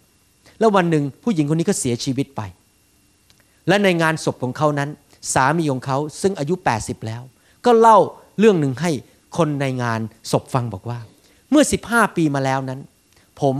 [0.58, 2.40] แล้ววันหนึ่งผู้หญิงคนนี้ก็เสียชีวิตไป
[3.68, 4.88] และในงานศพของเขานั้น
[5.34, 7.22] สามีของเขาซึ่งอายุ 80 แล้ว
[7.66, 7.98] ก็เล่า
[8.38, 8.90] เรื่องหนึ่งให้
[9.36, 10.00] คนในงาน
[10.32, 10.98] ศพฟังบอกว่า
[11.56, 12.80] มื่อ 15 ปีมาแล้วนั้น
[13.40, 13.56] ผม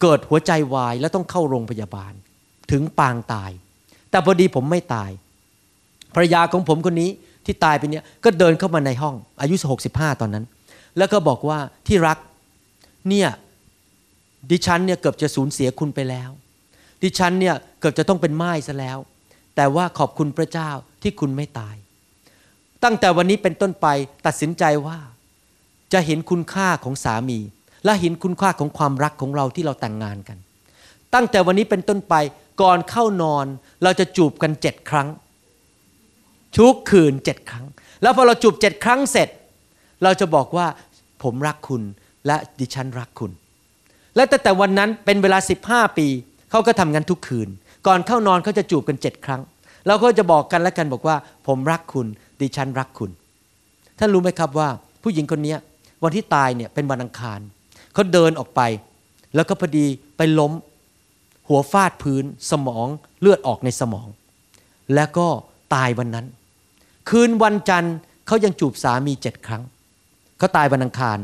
[0.00, 2.12] เกิดหัวใจวายและต้องเข้าโรงพยาบาล
[2.70, 3.50] ถึงปางตาย
[4.10, 5.10] แต่พอดีผมไม่ตาย
[6.14, 7.10] ภรรยาของผมคนนี้
[7.44, 9.54] ที่ตายไปเนี่ยก็เดินเข้ามาในห้อง อายุ
[9.88, 10.44] 65 ตอนนั้น
[10.98, 12.18] แล้วก็บอกว่าที่รัก
[13.08, 13.28] เนี่ย
[14.50, 16.30] ดิฉันเนี่ยเกือบจะสูญเสียคุณไปแล้ว
[17.02, 18.98] ดิฉันเนี่ยเกือบจะต้องเป็นไม้ซะแล้ว
[19.56, 20.70] แต่ว่าขอบคุณพระเจ้า
[21.02, 21.76] ที่คุณไม่ตาย
[22.84, 23.86] ตั้งแต่วันนี้เป็นต้นไป
[24.26, 24.98] ตัดสินใจว่า
[25.92, 27.38] จะเห็นคุณค่าของสามี
[27.84, 30.38] และเห็นคุณค่าของความรักของเราที่เราแต่งงานกัน
[31.14, 32.14] ตั้งแต่วันนี้เป็นต้นไป
[32.62, 33.46] ก่อนเข้านอน
[33.82, 35.08] เราจะจูบกันเจ็ดครั้ง
[36.58, 37.64] ทุกคืนเจ็ดครั้ง
[38.02, 39.28] แล้วพอเราจูบเจ็ดครั้งเสร็จ
[40.02, 40.66] เราจะบอกว่า
[41.22, 41.82] ผมรักคุณ
[42.26, 43.32] และดิฉันรักคุณ
[44.16, 46.06] และตั้งแต่วันนั้นเป็นเวลา 15 ปี
[46.50, 47.48] เขาก็ทำงั้นทุกคืน
[47.86, 49.40] ก่อนเข้านอนเขาจะจูบกันเจ็ดครั้ง
[49.86, 51.16] แล้วก็จะบอกกันและกันบอกว่า
[51.46, 52.06] ผมรักคุณ
[52.40, 53.10] ดิฉันรักคุณ
[53.98, 54.68] ท่านรู้ไหมครับว่า
[55.02, 55.54] ผู้หญิงคนนี้
[56.02, 57.40] วันที่ตายเนี่ยเป็นวันอังคาร
[57.94, 58.60] เขาเดินออกไป
[59.34, 59.86] แล้วก็พอดี
[60.16, 60.52] ไปล้ม
[61.48, 62.86] หัวฟาดพื้นสมอง
[63.20, 64.08] เลือดออกในสมอง
[64.94, 65.26] แล้วก็
[65.74, 66.26] ตายวันนั้น
[67.08, 67.94] คืนวันจันทร์
[68.26, 69.62] เขายังจูบสามีเจ็ดครั้ง
[70.38, 71.18] เขาตายวันอังคาร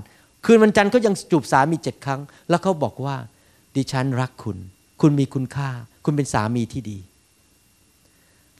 [0.45, 3.17] คืนวันจันทร์เขายังจูบสามีเจ็ดครั้ง แล้วเขาบอกว่า
[3.75, 4.59] ดิฉันรักคุณ
[5.01, 5.71] คุณมีคุณค่า
[6.05, 6.99] คุณเป็นสามีที่ดี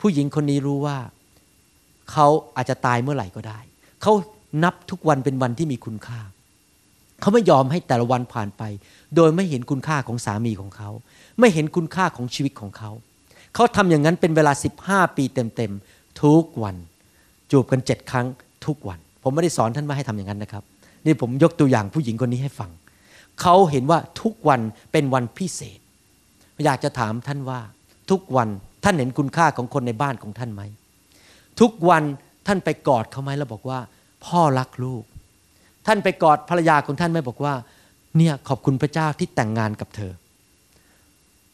[0.01, 0.99] ผู้หญิงคนนี้รู้ว่า
[2.11, 3.59] เขาอาจจะตายเมื่อไหร่ก็ได้
[4.03, 4.13] เขา
[4.63, 6.21] นับทุกวันเป็นวันที่มีคุณค่า
[7.21, 8.63] เขาไม่ยอมให้แต่ละวันผ่านไป
[9.17, 10.91] โดยไม่เห็นคุณค่าของสามีของเขา
[11.41, 12.91] ไม่เห็นคุณค่าของชีวิตของเขา
[13.55, 14.53] เขาทำอย่างนั้นเป็นเวลา
[14.85, 16.77] 15 ปีเต็มๆทุกวัน
[17.51, 18.27] จูบกันเจ็ดครั้ง
[18.67, 20.63] ทุกวัน ผมไม่ได้สอนท่านว่าให้ทำอย่างนั้นนะครับ
[21.05, 22.71] นี่ผมยกตัวอย่างผู้หญิงคนนี้ให้ฟัง
[23.41, 24.61] เขาเห็นว่าทุกวัน
[24.93, 25.79] เป็นวันพิเศษ
[26.65, 27.61] อยากจะถามท่านว่า
[28.11, 28.49] ทุกวัน
[28.85, 30.63] ท่านเห็นคุณค่าของคนในบ้านของท่านไหม
[31.61, 32.03] ทุกวัน
[32.47, 33.79] ท่านไปกอดเขาไหมแล้วบอกว่า
[34.27, 35.05] พ่อรักลูก
[35.87, 37.55] ท่านไปกอดภรรยาของท่านไหมบอกว่า
[38.17, 40.13] เนี่ยขอบคุณพระเจ้าที่แต่งงานกับเธอ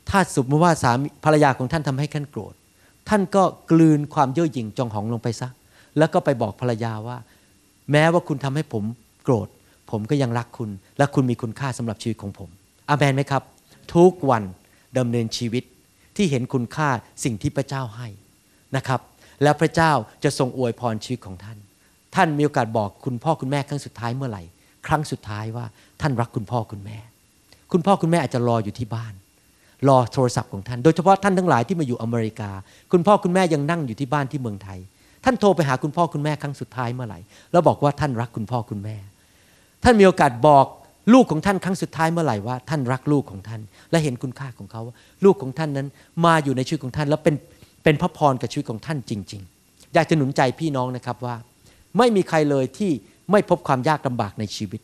[0.08, 2.54] ถ้าสมมติว่าสามีภรรยาของท่านทำให้ท่านโกรธ
[3.08, 5.48] ท่านก็กลืนความเย่อหยิ่งจองหองลงไปซะ
[5.98, 7.16] แล้วก็ไปบอกภรรยาว่า
[7.90, 8.84] แม้ว่าคุณทำให้ผม
[9.24, 9.48] โกรธ
[9.90, 12.48] ผมก็ยังรักคุณ และคุณมีคุณค่าสำหรับชีวิตของผม
[12.88, 13.42] อาเมนไหมครับ
[13.94, 14.42] ทุกวัน
[14.98, 15.64] ดำเนินชีวิต
[16.16, 16.88] ที่เห็นคุณค่า
[17.24, 18.08] สิ่งที่พระเจ้าให้
[18.76, 19.00] นะครับ
[19.42, 19.92] แล้วพระเจ้า
[20.24, 21.58] จะทรงอวยพรชีวิตของท่าน
[22.14, 24.42] ท่านมีโอกาสบอกคุณพ่อคุณแม่ครั้งสุดท้ายเมื่อไหร่
[24.86, 25.64] ครั้งสุดท้ายว่า
[26.00, 26.98] ท่านรักคุณพ่อคุณแม่
[27.72, 29.14] คุณพ่อคุณแม่อาจจะรออยู่ที่บ้าน
[29.88, 32.50] รอโทรศัพท์ของท่าน โดยเฉพาะท่านทั้งหลายที่มาอยู่อเมริกา
[32.92, 34.78] คุณพ่อคุณแม่ยังนั่งอยู่ที่บ้านที่เมืองไทย
[35.24, 37.18] ท่านโทรไปหาคุณพ่อคุณแม่ครั้งสุดท้ายเมื่อไหร่
[37.52, 38.96] แล้วบอกว่าท่านรักคุณพ่อคุณแม่
[39.84, 40.66] ท่านมีโอกาสบอก
[41.12, 44.94] ลูกของท่านครั้งสุดท้ายเมื่อไหร่ว่าท่านรักลูกของท่าน และเห็นคุณค่าของเขาว่า
[45.24, 45.88] ลูกของท่านนั้น
[46.24, 47.34] มาอยู่ในชีวิตของท่าน แล้วเป็น
[47.84, 51.34] เป็นพระพรกับชีวิตของท่านจริง ๆ อยากจะหนุนใจพี่น้องนะครับว่า
[51.98, 52.90] ไม่มีใครเลยที่
[53.30, 54.80] ไม่พบความยากลำบากในชีวิต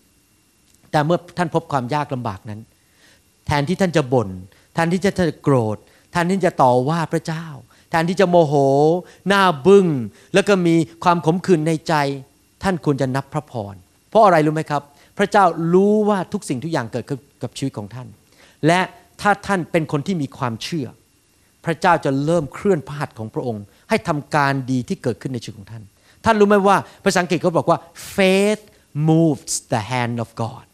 [0.90, 2.60] แต่เมื่อท่านพบความยากลำบากนั้น
[3.46, 4.28] แทนที่ท่านจะบน่น
[4.74, 5.10] แทนที่จะ
[5.42, 5.76] โกรธ
[6.12, 7.46] แทนที่จะต่อว่าพระเจ้า
[7.90, 8.54] แทนที่จะโมโห
[9.28, 9.86] หน้าบึง้ง
[10.34, 11.94] แล้วก็มีความขมขื่นในใจ
[12.62, 13.74] ท่านควรจะนับพระพร
[14.08, 14.82] เพราะอะไรรู้ไหมครับ
[15.18, 15.44] พระเจ้า
[15.74, 18.08] รู้ว่าทุกสิ่งทุกอย่างเกิดขึ้นกับชีวิตของท่าน
[18.66, 18.80] และ
[19.20, 20.86] ถ้าท่านเป็นคนที่มีความเชื่อ
[21.64, 25.82] พระเจ้าจะเริ่มเคลื่อนพระหัตถ์ของพระองค์ ให้ทำการดีที่เกิดขึ้นในชีวิตของท่าน
[26.26, 27.78] ท่านรู้ไหมว่าภาษาอังกฤษเขาบอกว่า
[28.14, 28.62] faith
[29.08, 30.64] moves the hand of God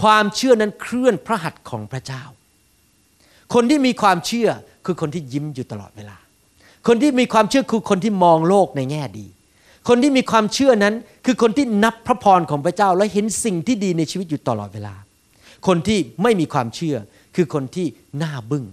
[0.00, 2.22] ความเชื่อนั้นเคลื่อนพระหัตถ์ของพระเจ้า
[3.54, 4.48] คนที่มีความเชื่อ
[4.86, 6.16] คือคนที่ยิ้มอยู่ตลอดเวลา
[6.86, 9.26] คนที่มีความเชื่อคือคนที่มองโลกในแง่ดี
[9.88, 10.94] คนที่มีความเชื่อนั้น
[11.26, 14.94] คือคนที่นับพระพรของพระเจ้า และเห็นสิ่งที่ดีในชีวิตอยู่ตลอดเวลา
[15.66, 16.96] คนที่ไม่มีความเชื่อ
[17.36, 17.86] คือคนที่
[18.18, 18.64] หน้าบึง้ง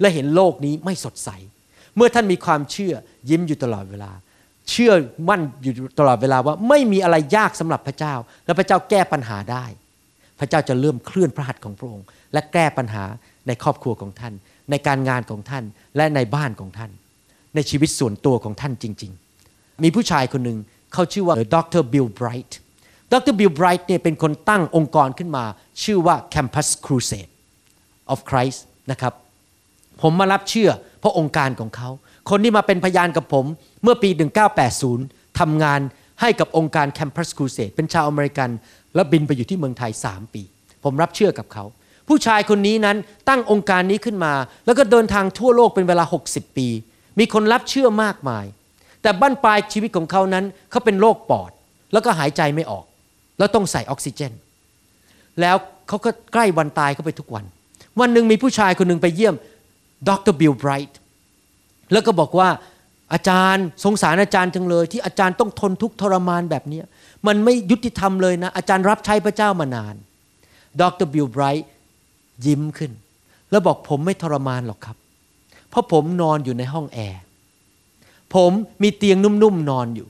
[0.00, 1.28] และเห็นโลกนี้ไม่สดใส
[1.96, 2.94] เมื่อท่านมีความเชื่อ
[3.30, 4.12] ยิ้มอยู่ตลอดเวลา
[4.70, 4.92] เชื่อ
[5.28, 8.14] มั่นอยู่ตลอดเวลาว่าไม่มีอะไรยากสำหรับพระเจ้า
[8.46, 9.64] และพระเจ้าแก้ปัญหาได้
[10.40, 13.04] พระเจ้าจะเริ่มเคลื่อนพระหัตถ์ของพระองค์ และแก้ปัญหา
[13.46, 14.34] ในครอบครัวของท่าน
[14.70, 15.64] ในการงานของท่าน
[15.96, 16.90] และในบ้านของท่าน
[17.54, 19.12] ในชีวิตส่วนตัวของท่านจริง
[19.46, 20.58] ๆ มีผู้ชายคนหนึ่ง
[20.92, 22.58] เขาชื่อว่าดรบิลไบรท์
[23.12, 25.44] ดรบิลไบรท์เนี่ยเป็นคนตั้งองค์กรขึ้นมา
[25.84, 27.32] ชื่อว่า Campus Crusade
[28.12, 28.60] of Christ
[28.90, 29.14] นะครับ
[30.02, 31.90] ผมมารับเชื่อเพราะองค์การของเขา
[32.30, 33.46] คนที่มาเป็นพยานกับผม
[33.82, 34.10] เมื่อปี
[34.74, 35.80] 1980ทำงาน
[36.20, 38.50] ให้กับองค์การ Campus Crusade เป็นชาวอเมริกัน
[38.94, 40.42] แล้วบินไปอยู่ที่เมืองไทย 3 ปี
[40.84, 41.64] ผมรับเชื่อกับเขา
[42.08, 42.96] ผู้ชายคนนี้นั้น
[43.28, 44.34] ตั้งองค์การนี้ขึ้นมา
[44.66, 46.68] แล้วก็เดินทางทั่วโลกเป็นเวลา 60 ปี
[47.18, 48.44] มีคนรับเชื่อมากมาย
[49.02, 51.50] แต่บั้นปลายชีวิตของเขานั้นเขาเป็นโรคปอด
[51.92, 52.84] แล้วก็หายใจไม่ออก
[53.38, 54.32] แล้วต้องใส่ออกซิเจน
[55.40, 55.56] แล้ว
[55.88, 57.44] เขาก็ใกล้วันตายเขาไปทุกวัน
[58.00, 59.34] วันหนึ่งมีผู้ชายคนหนึ่งไปเยี่ยม
[60.08, 60.98] ดรบิลไบรท์
[61.92, 62.48] แล้วก็บอกว่า
[63.12, 66.80] อาจารย์สงสารอาจารย์จังเลย ที่อาจารย์ต้องทนทุกข์ทรมานแบบนี้
[67.26, 69.94] มันไม่ยุติธรรมเลยนะ อาจารย์รับใช้พระเจ้ามานาน
[70.80, 71.68] ดรบิลไบรท์
[72.46, 72.92] ยิ้มขึ้น
[73.50, 74.96] แล้วบอกผมไม่ทรมานหรอกครับ
[75.70, 77.20] เพราะผมนอนอยู่ในห้องแอร์
[78.34, 78.50] ผม
[78.82, 80.08] มีเตียงนุ่มๆนอนอยู่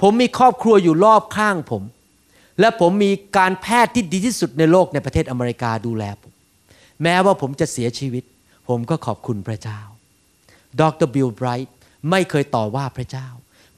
[0.00, 1.82] ผมมีครอบครัวอยู่รอบข้างผม
[2.60, 6.32] และผมมีการแพทย์ที่ดีที่สุดในโลกในประเทศอเมริกาดูแลผม
[7.02, 8.24] แม้ว่าผมจะเสียชีวิต
[8.68, 9.80] ผมก็ขอบคุณพระเจ้า
[10.80, 11.74] ดรบิลไบรท์
[12.10, 13.28] ไม่เคยต่อว่าพระเจ้า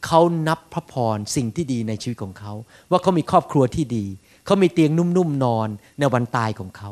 [0.06, 2.52] เขานับพระพรสิ่งที่ดีในชีวิตของเขา
[2.90, 4.04] ว่าเขามีครอบครัวที่ดี
[4.44, 5.68] เขามีเตียงนุ่มๆนอน
[5.98, 6.90] ในวันตายของเขา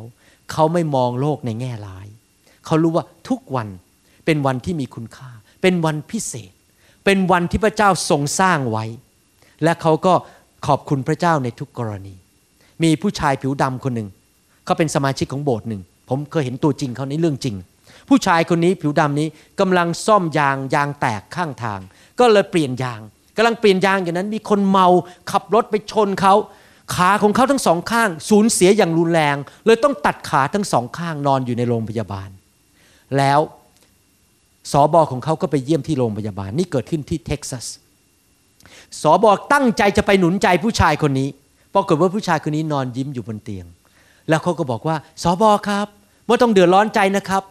[0.53, 2.07] เขาไม่มองโลกในแง่ร้าย
[2.67, 3.69] เขารู้ว่าทุกวัน
[4.25, 5.31] เป็นวันที่มีคุณค่า
[5.63, 6.53] เป็นวันพิเศษ
[7.05, 8.85] เป็นวันที่พระเจ้าทรงสร้างไว้
[9.63, 10.15] และเขาก็
[10.67, 12.15] ขอบคุณพระเจ้าในทุกกรณี
[12.83, 14.09] มีผู้ชายผิวดำคนหนึ่ง
[14.65, 17.57] เขาเป็นสมาชิกของโบสถ์หนึ่ง ผมเคยเห็นตัวจริงเขาในเรื่องจริง
[18.11, 19.29] ผู้ชายคนนี้ผิวดำนี้
[19.61, 21.81] กำลังซ่อมยางยางแตกข้างทาง
[22.21, 23.01] ก็เลยเปลี่ยนยาง
[23.37, 24.87] กำลังเปลี่ยนยางอย่างนั้น มีคนเมา
[25.31, 26.35] ขับรถไปชนเขา
[26.95, 29.37] ขาของเขาทั้งสองข้าง สูญเสียอย่างรุนแรง
[29.67, 32.29] เลยต้องตัดขาทั้งสองข้างนอนอยู่ในโรงพยาบาล
[33.17, 33.41] แล้ว
[34.73, 37.67] สอบอของเขาก็ไปเยี่ยมที่โรงพยาบาล นี่เกิดขึ้นที่เท็กซัส
[39.03, 41.29] สอบอตั้งใจจะไปหนุนใจผู้ชายคนนี้
[41.75, 43.67] ปรากฏว่าผู้ชายคนนี้นอนยิ้มอยู่บนเตียง
[44.29, 45.87] แล้วเขาก็บอกว่าสอบอครับ
[46.27, 47.43] ไม่ต้องเดือดร้อนใจนะครับ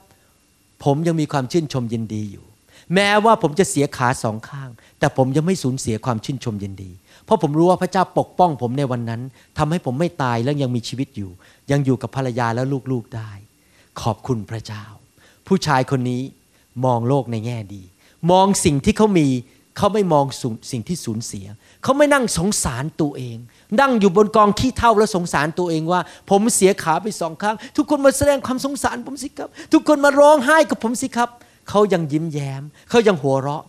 [0.84, 2.46] ผมยังมีความชื่นชมยินดีอยู่
[2.94, 4.70] แม้ว่าผมจะเสียขาสองข้าง
[5.00, 6.92] แต่ผมยังไม่สูญเสียความชื่นชมยินดี
[7.26, 9.22] เพราะผมรู้ว่าพระเจ้าปกป้องผมในวันนั้น
[9.58, 11.32] ทำให้ผมไม่ตายและยังมีชีวิตอยู่
[11.72, 13.32] ยังอยู่กับภรรยาและลูกๆได้
[14.02, 14.84] ขอบคุณพระเจ้า
[15.48, 16.22] ผู้ชายคนนี้
[16.86, 17.84] มองโลกในแง่ดี
[18.32, 19.28] มองสิ่งที่เขามี
[19.78, 20.26] เขาไม่มอง
[20.72, 21.46] สิ่งที่สูญเสีย
[21.84, 23.38] เขาไม่นั่งสงสารตัวเอง
[23.82, 31.30] นั่งอยู่บนกองขี้เท่าแล้วสงสารตัวเองว่า ผมเสียขาไปสองข้างทุกคนมาแสดงความสงสารผมสิครับ ทุกคนมาร้องไห้กับผมสิครับ
[31.70, 33.64] เขายังยิ้มแย้ม เขายังหัวเราะ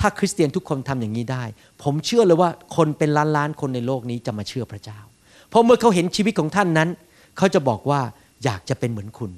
[0.00, 1.44] ถ้าคริสเตียนทุกคนทำอย่างนี้ได้
[1.82, 4.98] ผมเชื่อเลยว่าคนเป็นล้านล้านคนในโลกนี้จะมาเชื่อพระเจ้า
[5.48, 6.88] เพราะเมื่อเขาเห็นชีวิตของท่านนั้น
[7.36, 8.00] เขาจะบอกว่า
[8.44, 9.32] อยากจะเป็นเหมือนคุณ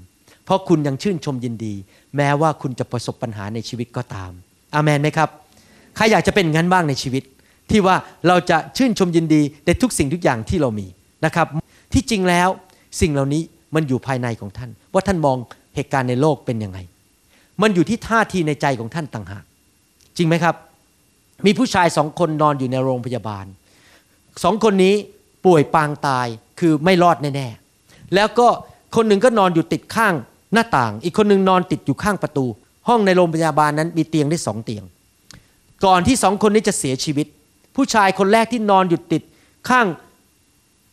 [0.45, 1.75] เพราะคุณยังชื่นชมยินดี
[2.17, 4.31] แม้ว่าคุณจะประสบปัญหาในชีวิตก็ตาม
[4.75, 5.31] อาเมนไหมครับ
[5.97, 7.23] ใครอยากจะเป็นงั้นบ้างในชีวิต
[7.71, 7.97] ที่ว่า
[8.29, 10.87] เราจะชื่นชมยินดีในทุกสิ่งทุกอย่างที่เรามี
[11.25, 11.47] นะครับ
[11.93, 12.49] ที่จริงแล้ว
[13.01, 13.43] สิ่งเหล่านี้
[13.75, 15.37] มันอยู่ภายในของท่าน ว่าท่านมอง
[15.75, 16.79] เหตุการณ์ในโลกเป็นยังไง
[17.63, 19.45] มันอยู่ที่ท่าทีในใจของท่านต่างหาก
[20.17, 20.55] จริงไหมครับ
[21.47, 23.47] มีผู้ชายสองคนนอนอยู่ในโรงพยาบาล
[24.45, 24.95] สองคนนี้
[25.47, 26.27] ป่วยปางตาย
[26.61, 28.49] คือไม่รอดแน่ๆแล้วก็
[28.97, 30.15] คนหนึ่งก็นอนอยู่ติดข้าง
[30.53, 32.47] หน้าต่าง อีกคนหนึ่งนอนติดอยู่ข้างประตู
[32.89, 34.85] ห้องในโรงพยาบาลนั้นมีเตียงได้สองเตียง
[35.85, 37.27] ก่อนที่สองคนนี้จะเสียชีวิต
[37.77, 39.23] ผู้ชายคนแรกที่นอนอยู่ติด
[39.69, 39.87] ข้าง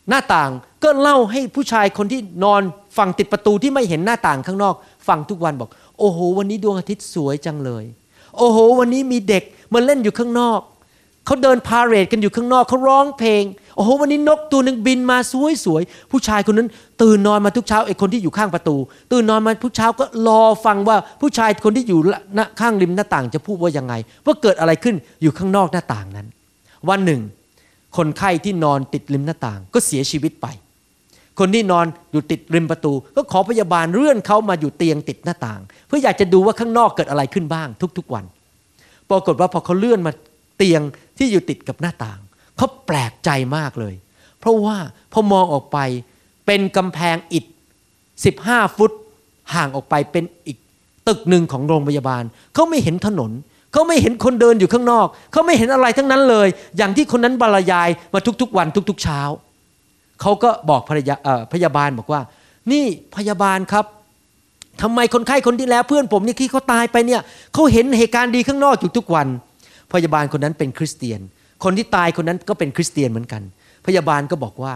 [0.08, 0.50] หน้าต่าง
[0.82, 2.62] ก็เล่าให้ผู้ชายคนที่นอน
[2.96, 4.74] ฝั่งติดประตูที่ไม่เห็นหน้าต่างข้างนอก
[5.08, 7.84] ฟังทุกวันบอก โอ้โห วันนี้ดวงอาทิตย์สวยจังเลย
[8.36, 9.42] โอ้โห วันนี้มีเด็ก
[9.74, 10.60] มาเล่นอยู่ข้างนอก
[11.26, 13.42] เขาเดินพาเรดกันอยู่ข้างนอกเขาร้องเพลง
[13.76, 16.68] โอ้โหวันนี้นกตัวหนึ่งบินมาสวยสวยผู้ชายคนนั้น
[17.02, 18.76] ตื่นนอนมาทุกเช้าไอ้คนที่อยู่ข้างประตู
[19.12, 22.00] ตื่นนอนมาทุกเช้าก็รอฟังว่าผู้ชายคนที่อยู่
[22.60, 23.94] ข้างริมหน้าต่างจะพูดว่ายังไง
[24.26, 26.26] ว่าเกิดอะไรขึ้นอยู่ข้างนอกหน้าต่างนั้น
[26.88, 27.20] วันหนึ่ง
[27.96, 30.46] คนไข้ที่นอนติดริมหน้าต่างก็เสียชีวิตไป
[31.38, 37.68] คนที่นอนอยู่ติดริมประตู ก็ขอพยาบาลเลื่อนเขามาอยู่เตียงติดหน้าต่าง เพื่ออยากจะดูว่าข้างนอกเกิดอะไรขึ้นบ้าง
[37.98, 38.24] ทุกๆวัน
[39.10, 40.12] ปรากฏว่าพอเขาเลื่อนมา
[40.56, 40.82] เตียง
[41.18, 42.18] ที่อยู่ติดกับหน้าต่าง
[42.56, 43.94] เขาแปลกใจมากเลย
[44.38, 44.76] เพราะว่า
[45.12, 45.78] พอมองออกไป
[46.46, 47.44] เป็นกำแพงอิฐ
[48.10, 48.92] 15 ฟุต
[49.54, 50.58] ห่างออกไปเป็นอีก
[51.08, 52.22] ตึกหนึ่งของโรงพยาบาล
[52.54, 53.30] เขาไม่เห็นถนน
[53.72, 59.20] เขาไม่เห็นคนเดินอยู่ข้างนอก เขาไม่เห็นอะไรทั้งนั้นเลย อย่างที่คนนั้นบรรยายมาทุกๆวันทุก ๆ เช้า
[60.20, 61.16] เขาก็บอกพยา
[61.52, 62.20] พยาบาลบอกว่า
[62.72, 62.84] นี่
[63.16, 63.84] พยาบาลครับ
[64.82, 67.22] ทำไมคนไข้คนที่แล้วเพื่อนผมนี่ที่เขาตายไปเนี่ย
[67.54, 69.28] เขาเห็นเหตุการณ์ดีข้างนอกอยู่ทุกวัน
[69.92, 71.20] พยาบาลคนนั้นเป็นคริสเตียน
[71.64, 73.42] คนที่ตายคนนั้นก็เป็นคริสเตียนเหมือนกัน
[73.86, 74.74] พยาบาลก็บอกว่า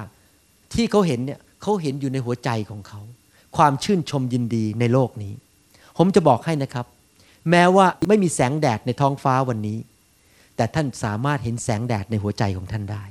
[0.75, 3.01] ที่เขาเห็นเนี่ยเขาเห็นอยู่ในหัวใจของเขา
[3.57, 5.33] ความชื่นชมยินดีในโลกนี้
[5.99, 6.87] ผมจะบอกให้นะครับ
[7.51, 9.79] แม้ว่าไม่มีแสงแดดในท้องฟ้าวันนี้
[10.57, 13.05] แต่ท่านสามารถเห็นแสงแดดในหัวใจของท่านได้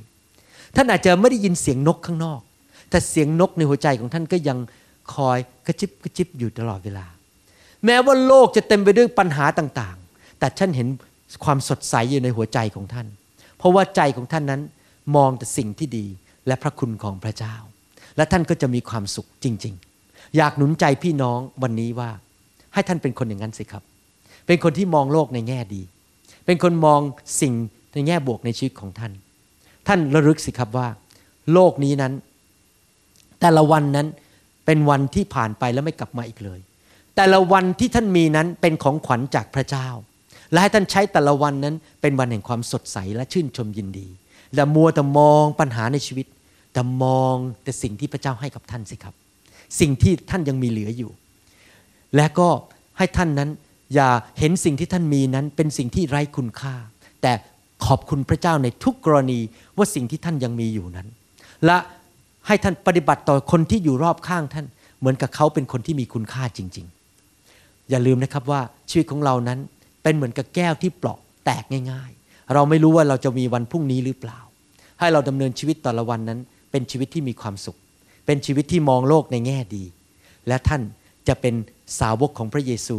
[0.75, 2.41] ท่านอาจจะไม่ได้ยินเสียงนกข้างนอก
[2.89, 4.57] แต่เสียงนกในหัวใจของท่านก็ยัง
[5.13, 5.37] คอย
[5.67, 7.05] กระจิบกระจิบอยู่ตลอดเวลา
[7.85, 10.87] แม้ว่าโลกจะเต็มไปด้วยปัญหาต่างๆ แต่ท่านเห็น
[11.45, 13.07] ความสดใสอยู่ในหัวใจของท่าน
[13.57, 14.61] เพราะว่าใจของท่านนั้น
[15.15, 16.05] มองแต่สิ่งที่ดี
[16.47, 17.55] และพระคุณของพระเจ้า
[18.17, 19.75] และท่านก็จะมีความสุขจริง
[20.05, 22.09] ๆ อยากหนุนใจพี่น้องวันนี้ว่า
[22.73, 23.84] ให้ท่านเป็นคนอย่างนั้นสิครับ
[24.47, 25.82] เป็นคนที่มองโลกในแง่ดี
[26.45, 26.99] เป็นคนมอง
[27.41, 27.53] สิ่ง
[27.93, 29.11] ในแง่บวกในชีวิตของท่าน
[29.88, 30.88] ท่านระลึกสิครับว่า
[31.53, 32.13] โลกนี้นั้น
[33.39, 34.07] แต่ละวันนั้น
[34.65, 36.59] เป็นวันที่ผ่านไปแล้วไม่กลับมาอีกเลย
[37.15, 39.88] แต่ละวันที่ท่านมีนั้นเป็นของขวัญจากพระเจ้า
[40.51, 44.07] และให้ท่านใช้แต่ละวันนั้น เป็นวันแห่งความสดใสและชื่นชมยินดี
[44.55, 46.27] อย่มัวแต่มองปัญหาในชีวิต
[46.73, 49.13] แต่มองแต่สิ่งที่พระเจ้าให้กับท่านสิครับ
[49.79, 51.11] สิ่งที่ท่านยังมีเหลืออยู่
[52.15, 52.49] และก็
[52.97, 53.49] ให้ท่านนั้น
[53.95, 56.75] อย่าเห็นสิ่งที่ท่านมีนั้นเป็นสิ่งที่ไร้คุณค่า
[57.21, 57.33] แต่
[57.85, 59.39] ขอบคุณพระเจ้าในทุกกรณี
[59.77, 61.07] ว่าสิ่งที่ท่านยังมีอยู่นั้น
[61.65, 61.77] และ
[62.47, 64.65] ให้ท่านปฏิบัติต่อคนที่อยู่รอบข้างท่าน
[64.99, 66.85] เหมือนกับเขาเป็นคนที่มีคุณค่าจริง
[67.33, 69.59] ๆ อย่าลืมนะครับว่าชีวิตของเรานั้น
[70.07, 74.39] เป็นเหมือนกับแก้วที่เปราะแตกง่าย ๆ เราไม่รู้ว่าเราจะมีวันพรุ่งนี้หรือเปล่า
[74.99, 76.39] ให้เราดำเนินชีวิตแต่ละวันนั้น
[76.71, 77.77] เป็นชีวิตที่มีความสุข
[78.25, 79.83] เป็นชีวิตที่มองโลกในแง่ดี
[80.47, 80.81] และท่าน
[81.27, 81.55] จะเป็น
[81.99, 82.97] สาวกของพระเยซู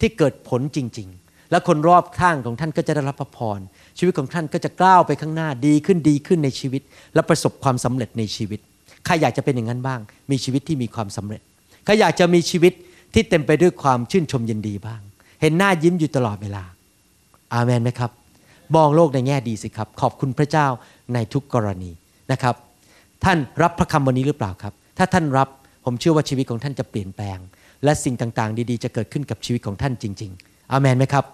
[0.00, 3.60] ที่เกิดผลจริง ๆ และคนรอบข้างของท่านก็จะได้รับพระพร
[3.98, 6.82] ชีวิตของท่านก็จะก้าวไปข้างหน้าดีขึ้นดีขึ้นในชีวิต
[7.14, 8.60] และประสบความสำเร็จในชีวิต
[9.06, 10.00] ใครอยากจะเป็นอย่างนั้นบ้าง
[10.30, 11.40] มีชีวิตที่มีความสำเร็จ
[11.84, 12.72] ใครอยากจะมีชีวิต
[13.14, 15.00] ที่เต็มไปด้วยความชื่นชมยินดีบ้าง
[15.40, 16.62] เห็นหน้ายิ้มอยู่ตลอดเวลา
[17.54, 18.10] อาเมนไหมครับ
[18.76, 20.66] มองโลกในแง่ดีสิครับ ขอบคุณพระเจ้า
[21.14, 21.90] ในทุกกรณี
[22.32, 22.54] นะครับ
[23.24, 25.48] ท่านรับพระคำวันนี้หรือเปล่าครับ ถ้าท่านรับ
[25.84, 27.38] ผมเชื่อว่าชีวิตของท่านจะเปลี่ยนแปลง
[27.84, 31.24] และสิ่งต่างๆ ดีๆ จะเกิดขึ้นกับชีวิตของท่านจริง ๆ อาเมนไหมครับ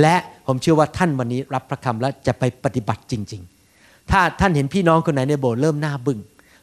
[0.00, 3.42] และผมเชื่อว่าท่านวันนี้รับพระคำและจะไปปฏิบัติจริง
[3.76, 6.18] ๆ ถ้าท่านเห็นพี่น้องคนไหนในโบสถ์เริ่มหน้าบึง้ง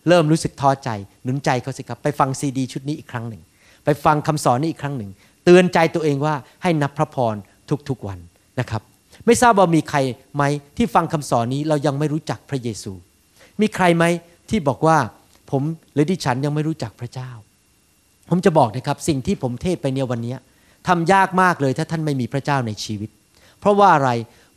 [0.07, 0.89] เริ่มรู้สึกท้อใจ
[1.23, 3.41] หนุนใจเขาสิครับ ไปฟังซีดีชุดนี้อีกครั้งหนึ่ง
[3.85, 5.09] ไปฟังคำสอนนี้อีกครั้งหนึ่ง
[5.43, 7.35] เตือนใจตัวเองว่าให้นับพระพร
[7.89, 8.19] ทุกๆวัน
[8.59, 8.81] นะครับ
[9.25, 9.97] ไม่ทราบว่ามีใคร
[10.35, 10.43] ไหม
[10.77, 12.93] ที่ฟังคำสอนนี้เรายังไม่รู้จักพระเยซู
[13.61, 14.05] มีใครไหม
[14.49, 14.97] ที่บอกว่า
[15.51, 15.61] ผม
[15.93, 17.29] หรือดิฉันยังไม่รู้จักพระเจ้า
[18.29, 20.35] ผมจะบอกนะครับสิ่งที่ผมเทศไปเนี่ยวันนี้
[20.87, 23.09] ทำยากมากเลยถ้าท่านไม่มีพระเจ้าในชีวิต
[23.59, 24.09] เพราะว่าอะไร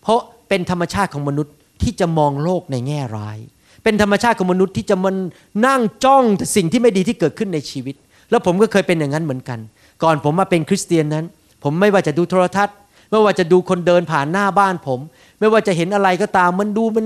[0.02, 3.38] เพราะเป็นธรรมชาติของมนุษย์ที่จะมองโลกในแง่ร้าย
[3.84, 5.16] เป็นธรรมชาติของมนุษย์ที่จะมัน
[5.66, 7.94] นั่งจ้องแต่สิ่งที่ไม่ดีที่เกิดขึ้นในชีวิต
[8.30, 9.58] แล้วผมก็เคยเป็นอย่างนั้นเหมือนกัน
[10.02, 11.24] ก่อนผมมาเป็นคริสเตียนนั้น
[11.62, 12.76] ผมไม่ว่าจะดูโทรทัศน์
[13.10, 15.00] ไม่ว่าจะดูคนเดินผ่านหน้าบ้านผม
[15.40, 17.04] ไม่ว่าจะเห็นอะไรก็ตามมันดูมัน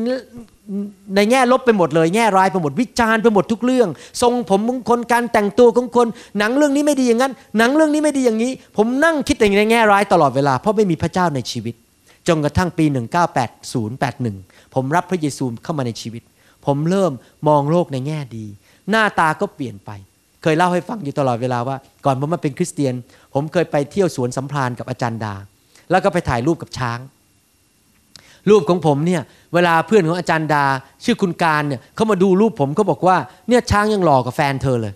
[1.15, 3.89] ในแง่ลบไปหมดเลยแง่ร้ายไปหมดวิจารณ์ไปหมดทุกเรื่อง
[4.23, 6.07] ทรงผมของคนการแต่งตัวของคน
[6.39, 11.75] หนังเรื่องนี้ไม่ดีอย่างนั้น หนังเรื่องนี้ไม่ดีอย่างนี้ ผมนั่งคิดแต่ในแง่ร้ายตลอดเวลาเพราะไม่มีพระเจ้าในชีวิต
[12.29, 12.85] จนกระทั่งปี
[13.61, 16.23] 198081 ผมรับพระเยซูเข้ามาในชีวิต
[16.67, 17.13] ผมเริ่ม
[17.49, 18.47] มองโลกในแง่ดี
[18.91, 19.91] หน้าตาก็เปลี่ยนไป
[20.43, 22.95] เคยเล่าให้ฟังอยู่ตลอดเวลาว่า ก่อนผมมาเป็นคริสเตียน
[23.35, 25.35] ผมเคยไปเที่ยวสวนสัมพรานกับอาจารย์ดา
[25.91, 26.99] แล้วก็ไปถ่ายรูปกับช้าง
[28.51, 29.23] รูปของผมเนี่ย
[29.55, 30.65] เวลาเพื่อนของอาจารย์ดา
[31.05, 33.17] ชื่อคุณการเนี่ยเขามาดูรูปผมเขาบอกว่า
[33.49, 34.93] เนี่ยช้างยังหล่อกว่าแฟนเธอเลย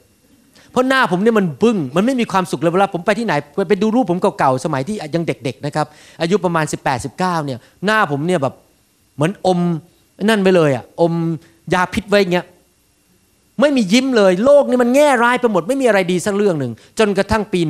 [0.70, 3.34] เพราะหน้าผมเนี่ยมันบึง้งมันไม่มีความสุขเลยเวลาผมไปที่ไหน
[3.68, 5.86] ไปดูรูปผมเก่าๆสมัยที่ยังเด็กๆนะครับ
[6.20, 8.54] อายุประมาณ 18 19เนี่ยหน้าผมเนี่ยแบบ
[9.14, 9.60] เหมือนอม
[10.28, 11.12] นั่นไปเลยอะอม
[11.74, 12.46] ยาพิษไว้เงี้ย
[13.60, 17.60] ไม่มียิ้มเลยโลกนี่มันแง่ร้ายไปหมดไม่มีอะไรดีสักเรื่องหนึ่ง จนกระทั่งปี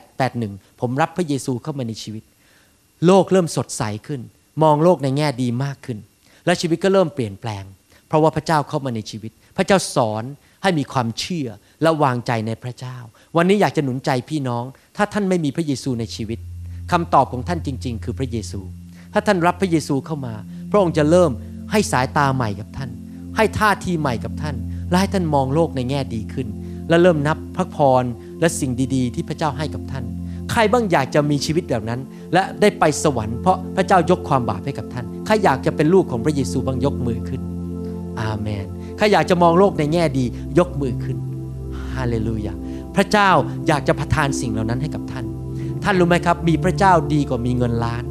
[0.00, 2.22] 198081 ผมรับพระเยซูเข้ามาในชีวิต
[3.06, 4.20] โลกเริ่มสดใสขึ้น
[4.62, 5.98] มองโลกในแง่ดีมากขึ้น
[6.46, 7.64] และชีวิตก็เริ่มเปลี่ยนแปลง
[8.08, 10.24] เพราะว่าพระเจ้าเข้ามาในชีวิต พระเจ้าสอน
[10.62, 11.48] ให้มีความเชื่อ
[11.82, 12.96] และวางใจในพระเจ้า
[13.36, 14.64] วันนี้อยากจะหนุนใจพี่น้อง
[14.96, 16.38] ถ้าท่านไม่มีพระเยซูในชีวิต
[16.92, 18.60] คำตอบของท่านจริง ๆ คือพระเยซู
[19.12, 20.34] ถ้าท่านรับพระเยซูเข้ามา
[20.70, 21.30] พระองค์จะเริ่ม
[21.72, 22.90] ให้สายตาใหม่กับท่าน
[23.36, 24.56] ให้ท่าทีใหม่กับท่าน
[24.90, 26.46] และให้ท่านมองโลกในแง่ดีขึ้น
[26.88, 28.04] และเริ่มนับพระพร
[28.40, 30.04] และสิ่งดีๆ ที่พระเจ้าให้กับท่าน
[30.50, 32.00] ใครบ้างอยากจะมีชีวิตแบบนั้น
[32.32, 37.40] และได้ไปสวรรค์เพราะพระเจ้ายกความบาปให้กับท่าน ใครอยากจะเป็นลูกของพระเยซูบ้างยกมือขึ้น
[38.20, 38.66] อาเมน
[38.96, 40.24] ใครอยากจะมองโลกในแง่ดี
[40.58, 41.16] ยกมือขึ้น
[41.94, 42.54] ฮาเลลูยา
[42.96, 43.30] พระเจ้า
[43.68, 45.24] อยากจะประทานสิ่งเหล่านั้นให้กับท่าน
[45.84, 48.04] ท่านรู้ไหมครับ มีพระเจ้าดีกว่ามีเงินล้าน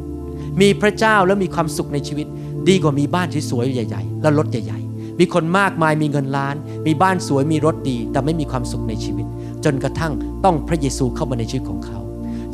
[0.60, 2.26] มีพระเจ้าแล้วมีความสุขในชีวิต
[2.68, 4.80] ดีกว่ามีบ้านที่สวยใหญ่ ๆ และรถใหญ่
[5.18, 6.54] มีคนมากมายมีเงินล้าน
[6.86, 9.26] มีบ้านสวยมีรถดี แต่ไม่มีความสุขในชีวิต
[9.64, 10.12] จนกระทั่ง
[10.44, 11.98] ต้องพระเยซูเข้ามาในชีวิตของเขา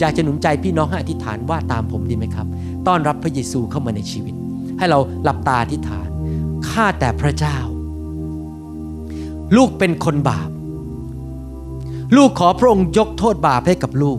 [0.01, 2.47] อยากจะหนุนใจพี่น้องให้อธิษฐานว่าตามผมดีไหมครับ
[2.87, 4.35] ต้อนรับพระเยซูเข้ามาในชีวิต
[4.79, 6.09] ให้เราหลับตาอธิษฐาน
[6.69, 7.59] ข้าแต่พระเจ้า
[9.57, 10.51] ลูกเป็นคนบาป
[12.17, 14.19] ลูกขอพระองค์ยกโทษบาปให้กับลูก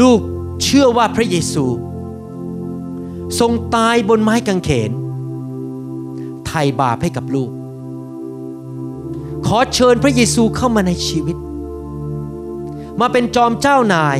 [0.00, 0.20] ลูก
[0.62, 1.64] เชื่อว่าพระเยซู
[3.40, 4.90] ทรงตายบนไม้กางเขน
[6.54, 7.50] ไถ่บาปให้กับลูก
[9.46, 11.36] ขอเชิญพระเยซูเข้ามาในชีวิต
[13.00, 14.18] มาเป็นจอมเจ้านาย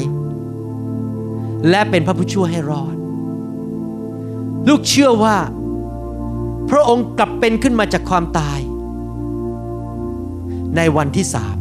[1.68, 2.97] และเป็นพระผู้ช่วยให้รอด
[4.68, 5.37] ลูกเชื่อว่า
[6.70, 8.61] พระองค์กลับเป็นขึ้นมาจากความตาย
[10.76, 11.57] ในวันที่สาม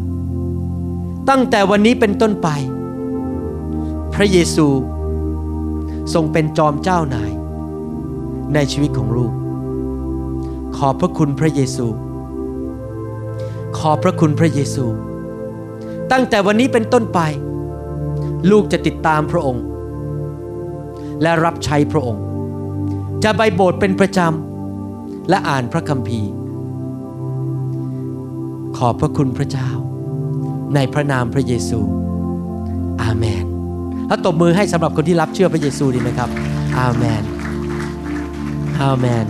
[1.30, 2.50] ตั้งแต่วันนี้เป็นต้นไป
[4.14, 4.68] พระเยซู
[6.14, 7.32] ทรงเป็นจอมเจ้านาย
[8.54, 9.34] ในชีวิตของลูก
[10.86, 11.88] ขอบพระคุณพระเยซู
[13.78, 14.86] ขอบพระคุณพระเยซู
[16.12, 17.20] ตั้งแต่วันนี้เป็นต้นไป
[18.52, 19.64] ลูกจะติดตามพระองค์
[21.22, 22.24] และรับใช้พระองค์
[23.24, 26.30] จะไปโบสถ์เป็นประจำและอ่านพระคัมภีร์
[28.78, 29.70] ขอบพระคุณพระเจ้า
[30.76, 31.80] ในพระนามพระเยซู
[33.02, 33.46] อาเมน
[34.08, 36.30] แล้วตบมือให้สำหรับคนที่รับเชื่อพระเยซูดีไหมครับ
[36.78, 37.24] อาเมน
[38.84, 39.28] อาเมน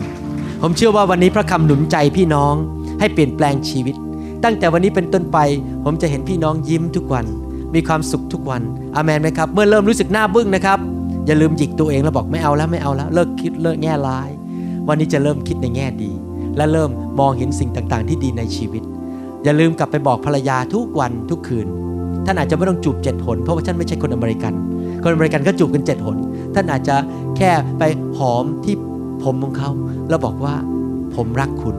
[0.63, 2.53] ผมเชื่อว่าวันนี้พระคำหนุนใจพี่น้อง
[2.99, 3.95] ให้เปลี่ยนแปลงชีวิต
[4.43, 5.37] ตั้งแต่วันนี้เป็นต้นไป
[5.83, 7.25] ผมจะเห็นพี่น้องยิ้มทุกวัน
[7.73, 8.61] มีความสุขทุกวัน
[8.95, 10.79] อาเมนไหมครับ เมื่อเริ่มรู้สึกหน้าบึ้งนะครับ
[11.27, 14.29] อย่าลืมหยิกตัวเองแล้วบอกไม่เอาแล้วไม่เอาแล้ว เลิกคิดเลิกแง่ร้าย
[14.87, 16.11] วันนี้จะเริ่มคิดในแง่ดี
[16.57, 16.89] และเริ่ม
[17.19, 18.83] มองเห็นสิ่งต่างๆ ที่ดีในชีวิต
[19.43, 21.67] อย่าลืมกลับไปบอกภรรยาทุกวันทุกคืน
[22.25, 24.53] ท่านอาจจะไม่ต้องจูบเจ็ดหนเพราะว่าท่านไม่ใช่คนอเมริกัน
[25.03, 26.17] คนอเมริกันก็จูบกันเจ็ดหน
[26.55, 26.95] ท่านอาจจะ
[27.37, 27.83] แค่ไป
[28.17, 28.75] หอมที่
[29.23, 29.71] ผมของเขา
[30.09, 30.55] แล้วบอกว่า
[31.15, 31.75] ผมรักคุณ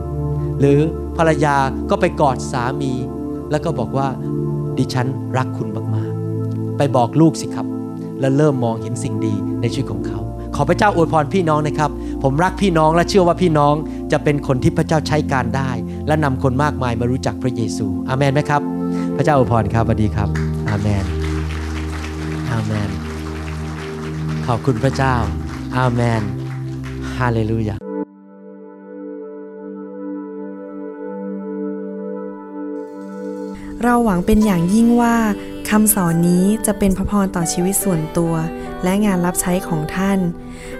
[0.59, 0.79] หรือ
[1.17, 1.55] ภรรยา
[1.89, 2.93] ก็ไปกอดสามี
[3.51, 4.07] แล้วก็บอกว่า
[4.77, 7.67] ดิฉันรักคุณมากๆ ไปบอกลูกสิครับ
[8.19, 10.19] แล้วเริ่มมองเห็นสิ่งดีในชีวิตของเขา
[10.55, 11.91] ขอพระเจ้าอวยพรพี่น้องนะครับ
[12.23, 13.73] ผมรักพี่น้องและเชื่อว่าพี่น้อง
[14.11, 15.71] จะเป็นคนที่พระเจ้าใช้การได้
[16.07, 18.61] และนำคนมากมายมารู้จักพระเยซูอาเมนไหมครับ
[19.17, 20.29] พระเจ้าอวยพรครับสวัสดีครับ
[20.69, 21.05] อาเมน
[22.51, 22.89] อาเมน
[24.47, 25.15] ขอบคุณพระเจ้า
[25.77, 26.21] อาเมน
[27.17, 27.75] ฮาเลลูยา
[33.83, 35.15] เราหวังเป็นอย่างยิ่งว่า
[35.69, 38.33] คำสอนนี้จะเป็นพระพรต่อชีวิตส่วนตัว
[38.83, 40.19] และงานรับใช้ของท่าน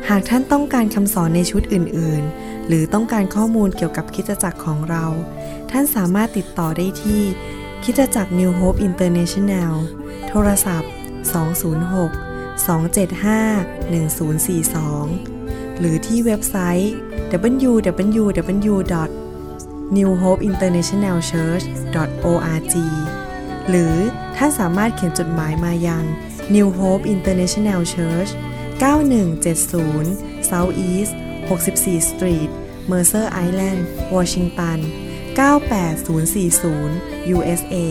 [0.10, 5.06] หากท่านต้องการคำสอนในชุดอื่น ๆ หรือต้องการข้อมูลเกี่ยวกับคิดจักรของเรา
[5.72, 7.22] ท่านสามารถติดต่อได้ที่
[7.84, 9.74] คิดจักร New Hope International
[10.28, 10.92] โทรศัพท์
[11.34, 15.33] 206 275 1042
[15.84, 16.94] หรือที่เว็บไซต์
[17.72, 18.74] www.
[19.96, 22.76] newhopeinternationalchurch.org
[23.70, 23.96] หรือ
[24.36, 26.04] ท่านสามารถเขียนจดหมายมายัง
[26.56, 28.32] New Hope International Church
[28.82, 31.14] 9170 South East
[31.48, 32.50] 64 Street
[32.92, 33.80] Mercer Island
[34.16, 34.80] Washington
[35.38, 37.86] 98040 USA